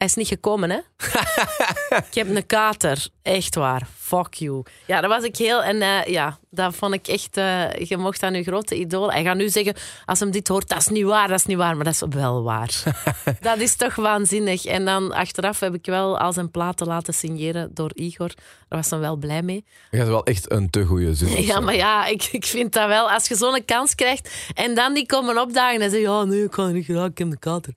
[0.00, 0.76] Hij is niet gekomen, hè?
[2.08, 3.06] ik heb een kater.
[3.22, 3.88] Echt waar.
[3.98, 4.62] Fuck you.
[4.86, 5.62] Ja, dat was ik heel...
[5.62, 7.36] En uh, ja, dat vond ik echt...
[7.36, 9.12] Uh, je mocht aan je grote idool...
[9.12, 9.74] Hij gaat nu zeggen,
[10.04, 11.76] als hem dit hoort, dat is niet waar, dat is niet waar.
[11.76, 12.82] Maar dat is wel waar.
[13.40, 14.64] dat is toch waanzinnig.
[14.64, 18.32] En dan achteraf heb ik wel al zijn platen laten signeren door Igor.
[18.68, 19.64] Daar was dan wel blij mee.
[19.90, 21.46] Je hebt wel echt een te goede zus.
[21.46, 23.10] Ja, maar ja, ik, ik vind dat wel.
[23.10, 26.50] Als je zo'n kans krijgt en dan die komen opdagen en zeggen, ja, nee, ik
[26.50, 27.74] kan niet graag, ik heb de kater.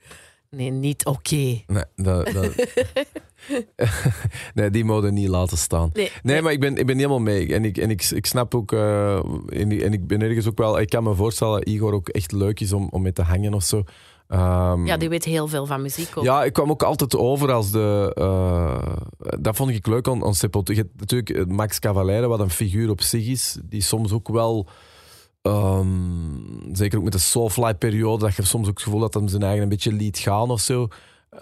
[0.56, 1.18] Nee, niet oké.
[1.18, 1.64] Okay.
[1.68, 2.56] Nee, dat, dat...
[4.54, 5.90] nee, die mogen niet laten staan.
[5.94, 7.54] Nee, nee, maar ik ben, ik ben helemaal mee.
[7.54, 10.80] En ik, en ik, ik snap ook, uh, en, en, ik ben ergens ook wel,
[10.80, 13.54] ik kan me voorstellen dat Igor ook echt leuk is om, om mee te hangen
[13.54, 13.84] of zo.
[14.28, 16.24] Um, ja, die weet heel veel van muziek ook.
[16.24, 18.16] Ja, ik kwam ook altijd over als de.
[18.20, 18.96] Uh,
[19.40, 20.84] dat vond ik leuk aan, aan Sepultura.
[20.98, 24.68] Natuurlijk, Max Cavalera, wat een figuur op zich is, die soms ook wel
[25.48, 26.23] Um,
[26.78, 29.64] zeker ook met de soulfly-periode, dat je soms ook het gevoel dat hij zijn eigen
[29.64, 30.88] een beetje liet gaan of zo.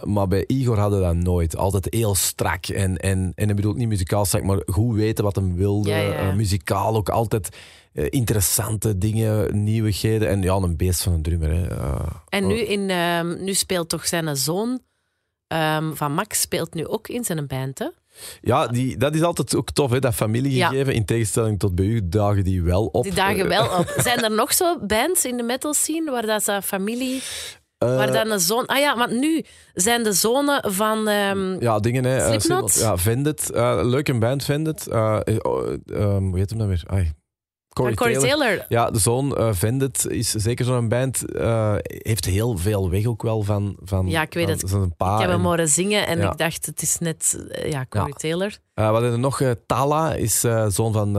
[0.04, 1.58] Maar bij Igor hadden dat nooit.
[1.58, 2.66] Altijd heel strak.
[2.66, 5.90] En, en, en ik bedoel niet muzikaal strak, maar goed weten wat hem wilde.
[5.90, 6.28] Ja, ja.
[6.28, 7.58] Uh, muzikaal ook altijd
[7.94, 10.28] uh, interessante dingen, nieuwigheden.
[10.28, 11.52] En ja, een beest van een drummer.
[11.52, 11.72] Hè.
[11.72, 14.80] Uh, en nu, in, um, nu speelt toch zijn zoon
[15.48, 17.88] um, van Max speelt nu ook in zijn band, hè?
[18.42, 20.94] Ja, die, dat is altijd ook tof, hè, dat familiegegeven.
[20.94, 21.00] Ja.
[21.00, 23.04] In tegenstelling tot bij u dagen die wel op.
[23.04, 23.94] Die dagen wel op.
[24.04, 27.22] Zijn er nog zo bands in de metal scene waar dat ze familie...
[27.84, 28.66] Uh, waar dan een zoon...
[28.66, 31.08] Ah ja, want nu zijn de zonen van...
[31.08, 32.28] Um, ja, dingen, hè.
[32.28, 32.76] Slipknot?
[32.76, 33.52] Uh, ja, Vendit.
[33.54, 34.88] Uh, leuk een band, Vendit.
[34.94, 36.84] Um, hoe heet hem dan weer?
[36.88, 37.12] Ai.
[37.74, 38.48] Corey, Corey Taylor.
[38.48, 38.66] Taylor.
[38.70, 41.24] Ja, de zoon uh, Vendit is zeker zo'n band.
[41.28, 43.76] Uh, heeft heel veel weg ook wel van.
[43.84, 44.70] van ja, ik weet van, het.
[44.70, 47.86] Zijn ik heb hem en, horen zingen en ik dacht, het is net uh, ja,
[47.90, 48.14] Corey ja.
[48.14, 48.58] Taylor.
[48.74, 49.42] Wat hebben we nog?
[49.66, 51.12] Tala is zoon van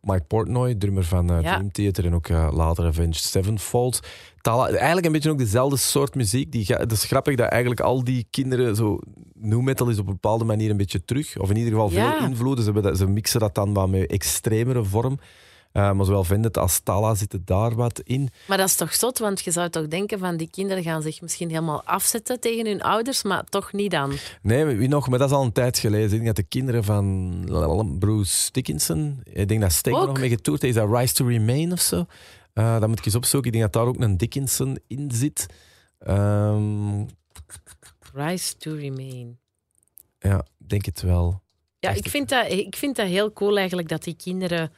[0.00, 1.40] Mike Portnoy, drummer van ja.
[1.40, 4.00] Dream Theater en ook later Avenged Sevenfold.
[4.40, 6.52] Tala, eigenlijk een beetje ook dezelfde soort muziek.
[6.52, 8.98] Die, het is grappig dat eigenlijk al die kinderen zo.
[9.34, 11.38] New metal is op een bepaalde manier een beetje terug.
[11.38, 12.26] Of in ieder geval veel ja.
[12.26, 12.64] invloeden.
[12.64, 15.18] Ze, dat, ze mixen dat dan wat met extremere vorm.
[15.72, 18.28] Uh, maar zowel Vendit als Tala zitten daar wat in.
[18.46, 21.20] Maar dat is toch zot, want je zou toch denken van die kinderen gaan zich
[21.20, 24.12] misschien helemaal afzetten tegen hun ouders, maar toch niet dan.
[24.42, 25.08] Nee, wie nog?
[25.08, 26.04] Maar dat is al een tijd geleden.
[26.04, 30.62] Ik denk dat de kinderen van Bruce Dickinson, ik denk dat Sting nog mee getoerd
[30.62, 32.06] heeft, is dat Rise to Remain of zo.
[32.54, 33.52] Uh, dat moet ik eens opzoeken.
[33.52, 35.46] Ik denk dat daar ook een Dickinson in zit.
[36.08, 37.06] Um...
[38.14, 39.38] Rise to Remain.
[40.18, 41.40] Ja, denk het wel.
[41.78, 44.72] Ja, ik vind, dat, ik vind dat heel cool eigenlijk dat die kinderen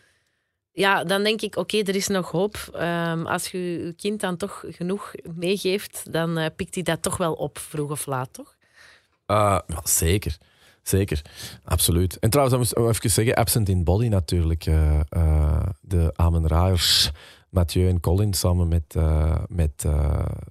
[0.74, 2.56] ja, dan denk ik, oké, okay, er is nog hoop.
[2.74, 7.16] Um, als je je kind dan toch genoeg meegeeft, dan uh, pikt hij dat toch
[7.16, 8.56] wel op, vroeg of laat, toch?
[9.26, 10.38] Uh, zeker.
[10.82, 11.22] Zeker,
[11.64, 12.18] absoluut.
[12.18, 14.66] En trouwens, dat moest even zeggen, Absent in Body natuurlijk.
[14.66, 15.00] Uh,
[15.80, 17.10] de Amen Raers,
[17.50, 18.94] Mathieu en Colin samen met,
[19.48, 19.84] met,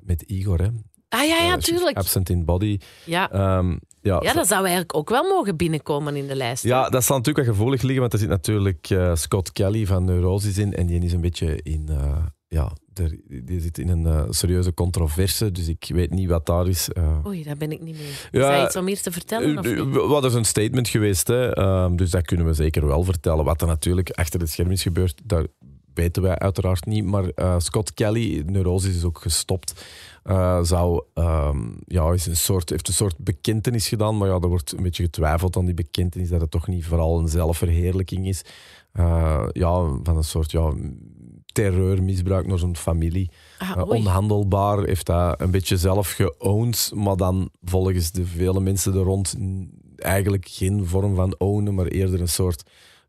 [0.04, 0.60] met Igor.
[0.60, 0.68] Hè.
[1.10, 1.98] Ah ja, ja, tuurlijk.
[1.98, 2.80] Absent in Body.
[3.06, 3.58] Ja.
[3.58, 6.64] Um, ja, ja, dat zou eigenlijk ook wel mogen binnenkomen in de lijst.
[6.64, 10.06] Ja, dat zal natuurlijk wel gevoelig liggen, want er zit natuurlijk uh, Scott Kelly van
[10.06, 10.74] Neurosis in.
[10.74, 11.88] En die is een beetje in.
[11.90, 12.72] Uh, ja,
[13.28, 16.90] die zit in een uh, serieuze controverse, dus ik weet niet wat daar is.
[17.26, 18.12] Oei, daar ben ik niet mee.
[18.42, 19.58] Ja, is dat iets om hier te vertellen?
[19.58, 19.96] Of niet?
[19.96, 21.60] Wat is een statement geweest, hè?
[21.84, 23.46] Um, dus dat kunnen we zeker wel vertellen.
[23.46, 25.48] Wat er natuurlijk achter het scherm is gebeurd, dat
[25.94, 27.06] weten wij uiteraard niet.
[27.06, 27.26] Maar
[27.58, 29.86] Scott Kelly, Neurosis, is ook gestopt.
[30.26, 34.48] Uh, zou, um, ja, is een soort, heeft een soort bekentenis gedaan, maar ja, er
[34.48, 38.42] wordt een beetje getwijfeld aan die bekentenis, dat het toch niet vooral een zelfverheerlijking is.
[38.94, 40.74] Uh, ja, van een soort ja,
[41.46, 43.32] terreurmisbruik naar zijn familie.
[43.58, 48.94] Ah, uh, onhandelbaar, heeft dat een beetje zelf geowned, maar dan volgens de vele mensen
[48.94, 49.36] er rond
[49.96, 52.64] eigenlijk geen vorm van ownen, maar eerder een soort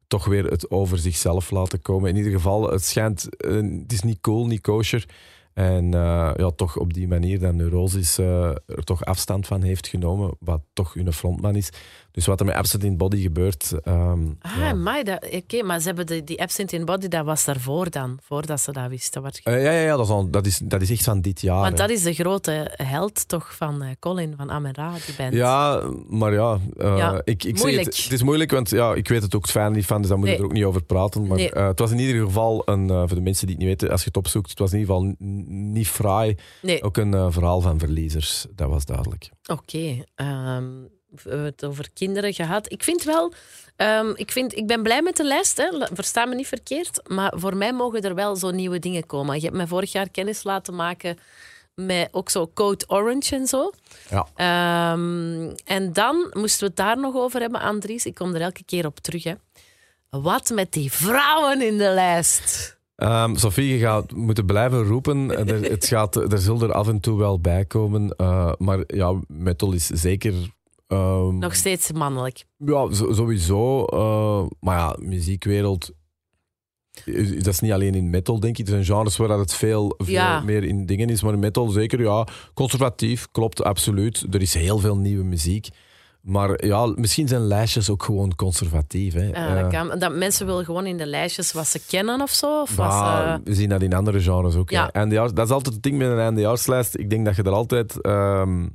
[0.06, 2.10] toch weer het over zichzelf laten komen.
[2.10, 5.08] In ieder geval, het schijnt, het is niet cool, niet kosher.
[5.54, 9.86] En uh, ja, toch op die manier dat Neurosis uh, er toch afstand van heeft
[9.86, 11.70] genomen, wat toch hun frontman is.
[12.10, 13.72] Dus wat er met Absent in Body gebeurt.
[13.84, 14.72] Um, ah, ja.
[14.72, 18.18] maar, oké, okay, maar ze hebben de, die Absent in Body, dat was daarvoor dan,
[18.22, 19.22] voordat ze dat wisten.
[19.22, 19.40] Wat...
[19.44, 21.60] Uh, ja, ja, ja dat, is al, dat, is, dat is echt van dit jaar.
[21.60, 25.34] Want dat is de grote held toch van Colin, van Amera, die band.
[25.34, 27.86] Ja, maar ja, ja ik, ik moeilijk.
[27.86, 30.08] Het, het, is moeilijk, want ja, ik weet het ook het fijn niet van, dus
[30.08, 30.36] daar moet nee.
[30.36, 31.26] ik er ook niet over praten.
[31.26, 31.48] Maar nee.
[31.48, 34.06] het was in ieder geval, een, voor de mensen die het niet weten, als je
[34.06, 35.14] het opzoekt, het was in ieder geval
[35.46, 36.36] niet fraai.
[36.62, 36.82] Nee.
[36.82, 39.30] Ook een verhaal van verliezers, dat was duidelijk.
[39.46, 40.04] Oké, okay,
[40.56, 40.88] um,
[41.22, 42.72] we hebben het over kinderen gehad.
[42.72, 43.32] Ik vind wel,
[43.76, 45.86] ehm, ik, vind, ik ben blij met de lijst, hè.
[45.92, 47.08] Versta me niet verkeerd.
[47.08, 49.36] Maar voor mij mogen er wel zo nieuwe dingen komen.
[49.36, 51.18] Je hebt mij vorig jaar kennis laten maken
[51.74, 53.72] met ook zo Code Orange en zo.
[54.10, 54.26] Ja.
[54.34, 58.06] Ehm, en dan moesten we het daar nog over hebben, Andries.
[58.06, 59.24] Ik kom er elke keer op terug.
[59.24, 59.34] Hè.
[60.10, 62.73] Wat met die vrouwen in de lijst?
[62.96, 65.30] Ehm, Sophie, je gaat moeten blijven roepen.
[65.48, 68.16] Er, het gaat, er zullen er af en toe wel bij komen.
[68.16, 70.32] eh, maar ja, metal is zeker.
[70.86, 72.44] ehm, Nog steeds mannelijk.
[72.56, 73.84] Ja, sowieso.
[73.84, 75.90] eh, maar ja, muziekwereld.
[77.36, 78.64] Dat is niet alleen in metal, denk ik.
[78.66, 80.40] Er zijn genres waar dat het veel, veel Ja.
[80.40, 81.22] meer in dingen is.
[81.22, 82.26] Maar in metal zeker, ja.
[82.54, 84.26] Conservatief, klopt, absoluut.
[84.30, 85.68] Er is heel veel nieuwe muziek.
[86.24, 89.14] Maar ja, misschien zijn lijstjes ook gewoon conservatief.
[89.14, 89.30] Hè.
[89.30, 92.30] Eh, Eh, dat, kan, dat mensen willen gewoon in de lijstjes wat ze kennen of
[92.30, 92.60] zo.
[92.60, 94.70] Of wat Ja, ze- we zien dat in andere genres ook.
[94.70, 94.82] Ja.
[94.82, 94.92] Ja.
[94.92, 96.96] Eindejaars, dat is altijd het ding met een eindejaarslijst.
[96.98, 98.00] Ik denk dat je er altijd...
[98.00, 98.66] ehm,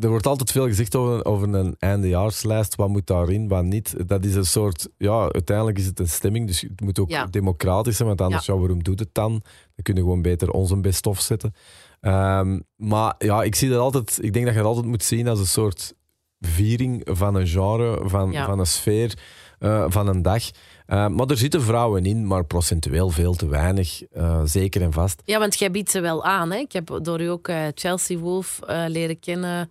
[0.00, 2.74] er wordt altijd veel gezegd over, over een eindejaarslijst.
[2.74, 4.08] Wat moet daarin, wat niet.
[4.08, 4.88] Dat is een soort...
[4.96, 7.26] Ja, uiteindelijk is het een stemming, dus het moet ook Ja.
[7.26, 8.08] democratisch zijn.
[8.08, 8.56] Want anders, ja.
[8.56, 9.30] waarom doet het dan?
[9.30, 11.54] Dan kunnen we gewoon beter onze best of zetten.
[12.00, 14.18] Ehm, maar ja, ik zie dat altijd...
[14.22, 15.94] Ik denk dat je dat altijd moet zien als een soort
[16.40, 18.46] viering van een genre, van, Ja.
[18.46, 19.18] van een sfeer,
[19.58, 20.42] eh, van een dag.
[20.90, 24.02] Uh, maar er zitten vrouwen in, maar procentueel veel te weinig.
[24.16, 25.22] Uh, zeker en vast.
[25.24, 26.50] Ja, want jij biedt ze wel aan.
[26.50, 26.58] Hè?
[26.58, 29.70] Ik heb door u ook uh, Chelsea Wolf leren kennen.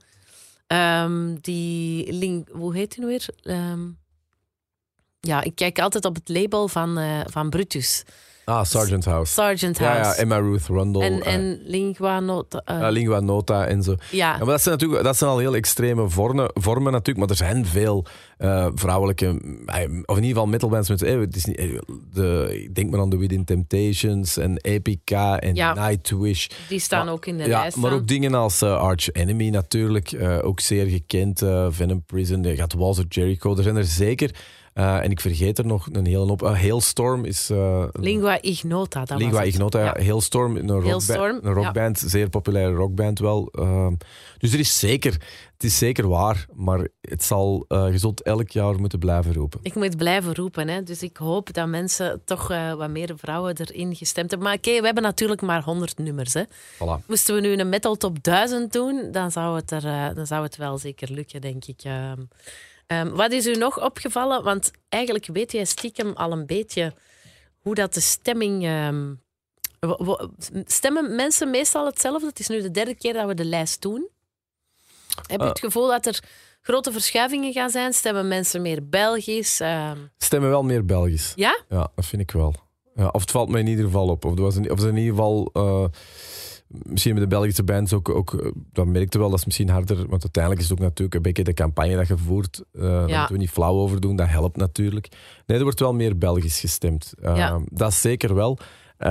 [0.68, 3.28] Um, die link, hoe heet die nu weer?
[3.44, 3.98] Um,
[5.20, 8.04] ja, ik kijk altijd op het label van, van Brutus.
[8.50, 9.34] Ah, Sergeant House.
[9.34, 10.10] Sergeant House.
[10.10, 11.04] Ja, Emma Ruth Rundle.
[11.04, 12.62] En, en Lingua Nota.
[12.72, 13.96] Uh, Lingua Nota en zo.
[14.12, 14.32] Ja.
[14.32, 14.38] ja.
[14.38, 17.18] maar dat zijn natuurlijk dat zijn al heel extreme vormen, vormen natuurlijk.
[17.18, 18.06] Maar er zijn veel
[18.38, 19.28] uh, vrouwelijke,
[20.06, 21.02] of in ieder geval metalbands met.
[21.02, 21.58] Eh, het is niet,
[22.14, 25.88] de, ik denk maar aan de Within Temptations en Epica en ja.
[25.88, 26.48] Nightwish.
[26.68, 27.78] Die staan maar, ook in de ja, lijst.
[27.78, 30.18] Maar ook dingen als uh, Arch Enemy natuurlijk.
[30.42, 31.44] Ook zeer gekend.
[31.70, 32.44] Venom Prison.
[32.44, 33.58] Je gaat Walls of Jericho.
[33.58, 34.32] Er zijn er zeker.
[34.74, 36.42] Uh, en ik vergeet er nog een hele hoop.
[36.42, 37.50] Uh, Hailstorm is.
[37.50, 39.06] Uh, Lingua Ignota.
[39.06, 40.04] Dat Lingua was Ignota, ja.
[40.04, 42.00] Hailstorm, een, rockba Hailstorm, een rockband.
[42.00, 42.08] Ja.
[42.08, 43.52] Zeer populaire rockband wel.
[43.60, 43.88] Uh,
[44.38, 45.12] dus er is zeker.
[45.54, 46.46] Het is zeker waar.
[46.56, 49.60] Maar het zal, zult elk jaar moeten blijven roepen.
[49.64, 50.68] Ik moet blijven roepen.
[50.68, 50.84] Hè.
[50.84, 52.48] Dus ik hoop dat mensen toch
[52.78, 54.48] wat meer vrouwen erin gestemd hebben.
[54.48, 56.34] Maar oké, okay, we hebben natuurlijk maar 100 nummers.
[56.34, 56.44] Hè.
[56.76, 57.06] Voilà.
[57.08, 60.56] Moesten we nu een metal top 1000 doen, dan zou het, er, dan zou het
[60.56, 61.84] wel zeker lukken, denk ik.
[62.94, 64.44] Um, wat is u nog opgevallen?
[64.44, 66.94] Want eigenlijk weet jij stiekem al een beetje
[67.60, 68.68] hoe dat de stemming.
[68.68, 69.22] Um,
[70.66, 72.28] stemmen mensen meestal hetzelfde?
[72.28, 74.10] Het is nu de derde keer dat we de lijst doen.
[75.28, 75.50] Heb je Uh.
[75.50, 76.24] het gevoel dat er
[76.62, 77.94] grote verschuivingen gaan zijn?
[77.94, 79.60] Stemmen mensen meer Belgisch?
[79.60, 80.12] Um...
[80.18, 81.34] Stemmen wel meer Belgisch.
[81.36, 81.60] Ja?
[81.70, 82.56] Ja, dat vind ik wel.
[82.96, 84.26] Ja, of het valt me in ieder geval op.
[84.26, 85.50] Of, er was in, of er in ieder geval.
[85.54, 85.86] Uh,
[86.70, 90.22] misschien met de Belgische bands ook, ook dat merkte wel, dat is misschien harder, want
[90.22, 92.64] uiteindelijk is het ook natuurlijk een beetje de campagne dat je voert.
[92.74, 92.90] Uh, ja.
[92.90, 95.08] Daar moeten we niet flauw over doen, dat helpt natuurlijk.
[95.46, 97.14] Nee, er wordt wel meer Belgisch gestemd.
[97.22, 97.62] Uh, ja.
[97.66, 98.58] Dat is zeker wel.
[99.00, 99.08] Uh,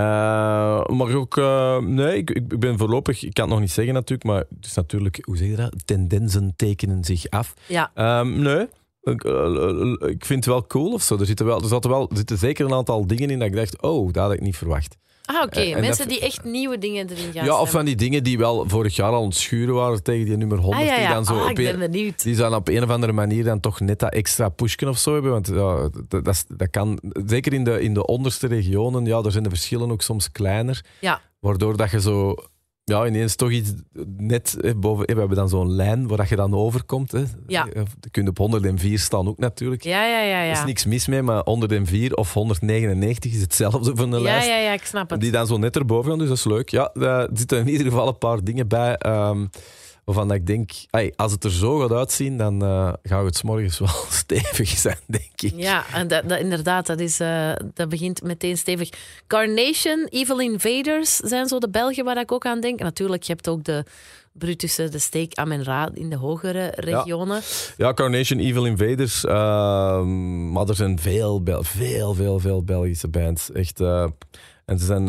[0.86, 4.28] maar ook, uh, nee, ik, ik ben voorlopig, ik kan het nog niet zeggen natuurlijk,
[4.28, 5.74] maar het is natuurlijk, hoe zeg je dat?
[5.84, 7.54] Tendensen tekenen zich af.
[7.66, 8.20] Ja.
[8.20, 8.66] Um, nee,
[9.02, 11.18] ik, uh, ik vind het wel cool of zo.
[11.18, 13.56] Er zitten, wel, er, zaten wel, er zitten zeker een aantal dingen in dat ik
[13.56, 14.96] dacht, oh, dat had ik niet verwacht.
[15.28, 15.44] Ah, oké.
[15.44, 15.72] Okay.
[15.72, 18.68] Uh, Mensen die echt nieuwe dingen erin gaan Ja, of van die dingen die wel
[18.68, 20.82] vorig jaar al ontschuren waren tegen die nummer 100.
[20.82, 21.06] Ah, ja, ja.
[21.06, 22.22] Die dan zo op ik ben benieuwd.
[22.22, 25.12] Die dan op een of andere manier dan toch net dat extra pushken of zo
[25.12, 25.30] hebben.
[25.30, 29.32] Want ja, dat, dat, dat kan, zeker in de, in de onderste regionen, ja, daar
[29.32, 30.84] zijn de verschillen ook soms kleiner.
[31.00, 31.20] Ja.
[31.40, 32.34] Waardoor dat je zo
[32.88, 33.72] ja, ineens toch iets
[34.16, 35.04] net hè, boven.
[35.06, 37.12] Hè, we hebben dan zo'n lijn waar dat je dan overkomt.
[37.12, 37.24] Hè.
[37.46, 37.66] Ja.
[38.00, 39.82] Je kunt op 104 staan ook natuurlijk.
[39.82, 40.42] Ja, ja, ja.
[40.42, 40.50] ja.
[40.50, 44.48] Er is niks mis mee, maar 104 of 199 is hetzelfde van de ja, lijst.
[44.48, 45.20] Ja, ja, ik snap het.
[45.20, 46.68] Die dan zo net erboven gaan, dus dat is leuk.
[46.68, 48.98] Ja, er zitten in ieder geval een paar dingen bij.
[49.06, 49.50] Um,
[50.08, 53.78] waarvan ik denk, ay, als het er zo gaat uitzien, dan uh, gaat het morgens
[53.78, 53.88] wel
[54.22, 55.52] stevig zijn, denk ik.
[55.56, 58.88] Ja, en dat, dat, inderdaad, dat, is, uh, dat begint meteen stevig.
[59.26, 62.78] Carnation, Evil Invaders zijn zo de Belgen waar ik ook aan denk.
[62.78, 63.84] En natuurlijk, je hebt ook de
[64.32, 67.36] Brutussen, de Steek, Amen-Ra in de hogere regionen.
[67.36, 69.24] Ja, ja Carnation, Evil Invaders.
[69.24, 69.30] Uh,
[70.52, 73.52] maar er zijn veel, veel, veel, veel Belgische bands.
[73.52, 73.80] Echt...
[73.80, 74.06] Uh,
[74.64, 75.06] en ze zijn,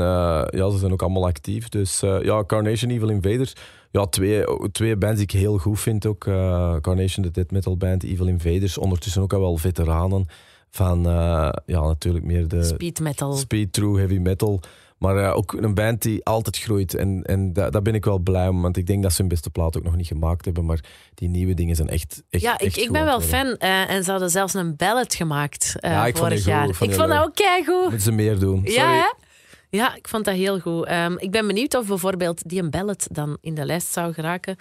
[0.52, 1.70] ja, ze zijn ook allemaal actief.
[1.70, 3.54] Dus ja, Carnation, Evil Invaders.
[3.92, 6.26] Ja, twee, twee bands die ik heel goed vind ook.
[6.26, 8.78] Uh, Carnation, de death metal band, Evil Invaders.
[8.78, 10.28] Ondertussen ook al wel veteranen
[10.70, 12.64] van, uh, ja, natuurlijk meer de...
[12.64, 13.34] Speed metal.
[13.34, 14.60] Speed, true, heavy metal.
[14.98, 16.94] Maar uh, ook een band die altijd groeit.
[16.94, 18.62] En, en daar da ben ik wel blij om.
[18.62, 20.66] Want ik denk dat ze hun beste plaat ook nog niet gemaakt hebben.
[20.66, 20.84] Maar
[21.14, 23.46] die nieuwe dingen zijn echt, echt Ja, ik, echt ik ben wel fan.
[23.46, 26.76] Uh, en ze hadden zelfs een ballad gemaakt uh, ja, vorig jaar.
[26.76, 27.82] Goed, ik vond dat ook keigoed.
[27.82, 28.58] Moeten ze meer doen.
[28.58, 28.74] Sorry.
[28.74, 29.28] Ja, hè?
[29.70, 30.92] Ja, ik vond dat heel goed.
[30.92, 34.56] Um, ik ben benieuwd of bijvoorbeeld die een ballad dan in de lijst zou geraken.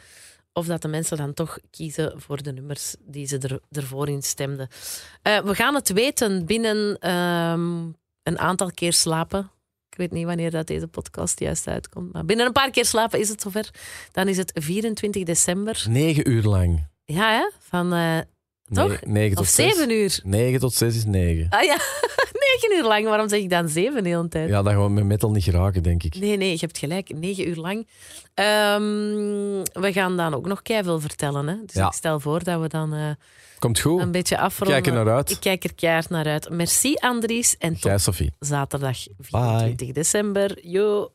[0.52, 4.22] of dat de mensen dan toch kiezen voor de nummers die ze er, ervoor in
[4.22, 4.68] stemden.
[5.22, 7.84] Eh, we gaan het weten binnen ehm,
[8.22, 9.50] een aantal keer slapen.
[9.90, 12.12] Ik weet niet wanneer dat deze podcast juist uitkomt.
[12.12, 13.70] Maar binnen een paar keer slapen is het zover.
[14.12, 15.84] Dan is het 24 december.
[15.88, 16.86] Negen uur lang.
[17.04, 17.50] Ja, hè?
[17.59, 18.18] Van, eh,
[18.73, 18.89] toch?
[18.89, 20.21] Ne- negen tot of zeven uur.
[20.25, 21.47] 9 tot 6 is 9.
[21.51, 21.77] Ah ja,
[22.49, 23.05] negen uur lang.
[23.05, 24.49] Waarom zeg ik dan zeven de hele tijd?
[24.49, 26.14] Ja, dat gaan we met metal niet geraken, denk ik.
[26.14, 27.14] Nee, nee, je hebt gelijk.
[27.14, 27.87] Negen uur lang.
[28.35, 28.83] Ehm,
[29.83, 31.47] we gaan dan ook nog keiveel vertellen.
[31.49, 31.55] Hè?
[31.66, 31.87] Dus Ja.
[31.87, 33.11] ik stel voor dat we dan eh,
[33.59, 34.01] Komt goed.
[34.01, 34.83] een beetje afronden.
[34.83, 35.31] Kijk er naar uit.
[35.31, 36.51] Ik kijk er keihard naar uit.
[36.51, 38.33] Merci Andries en tot Sophie.
[38.39, 40.66] zaterdag 24 december.
[40.66, 41.11] Yo.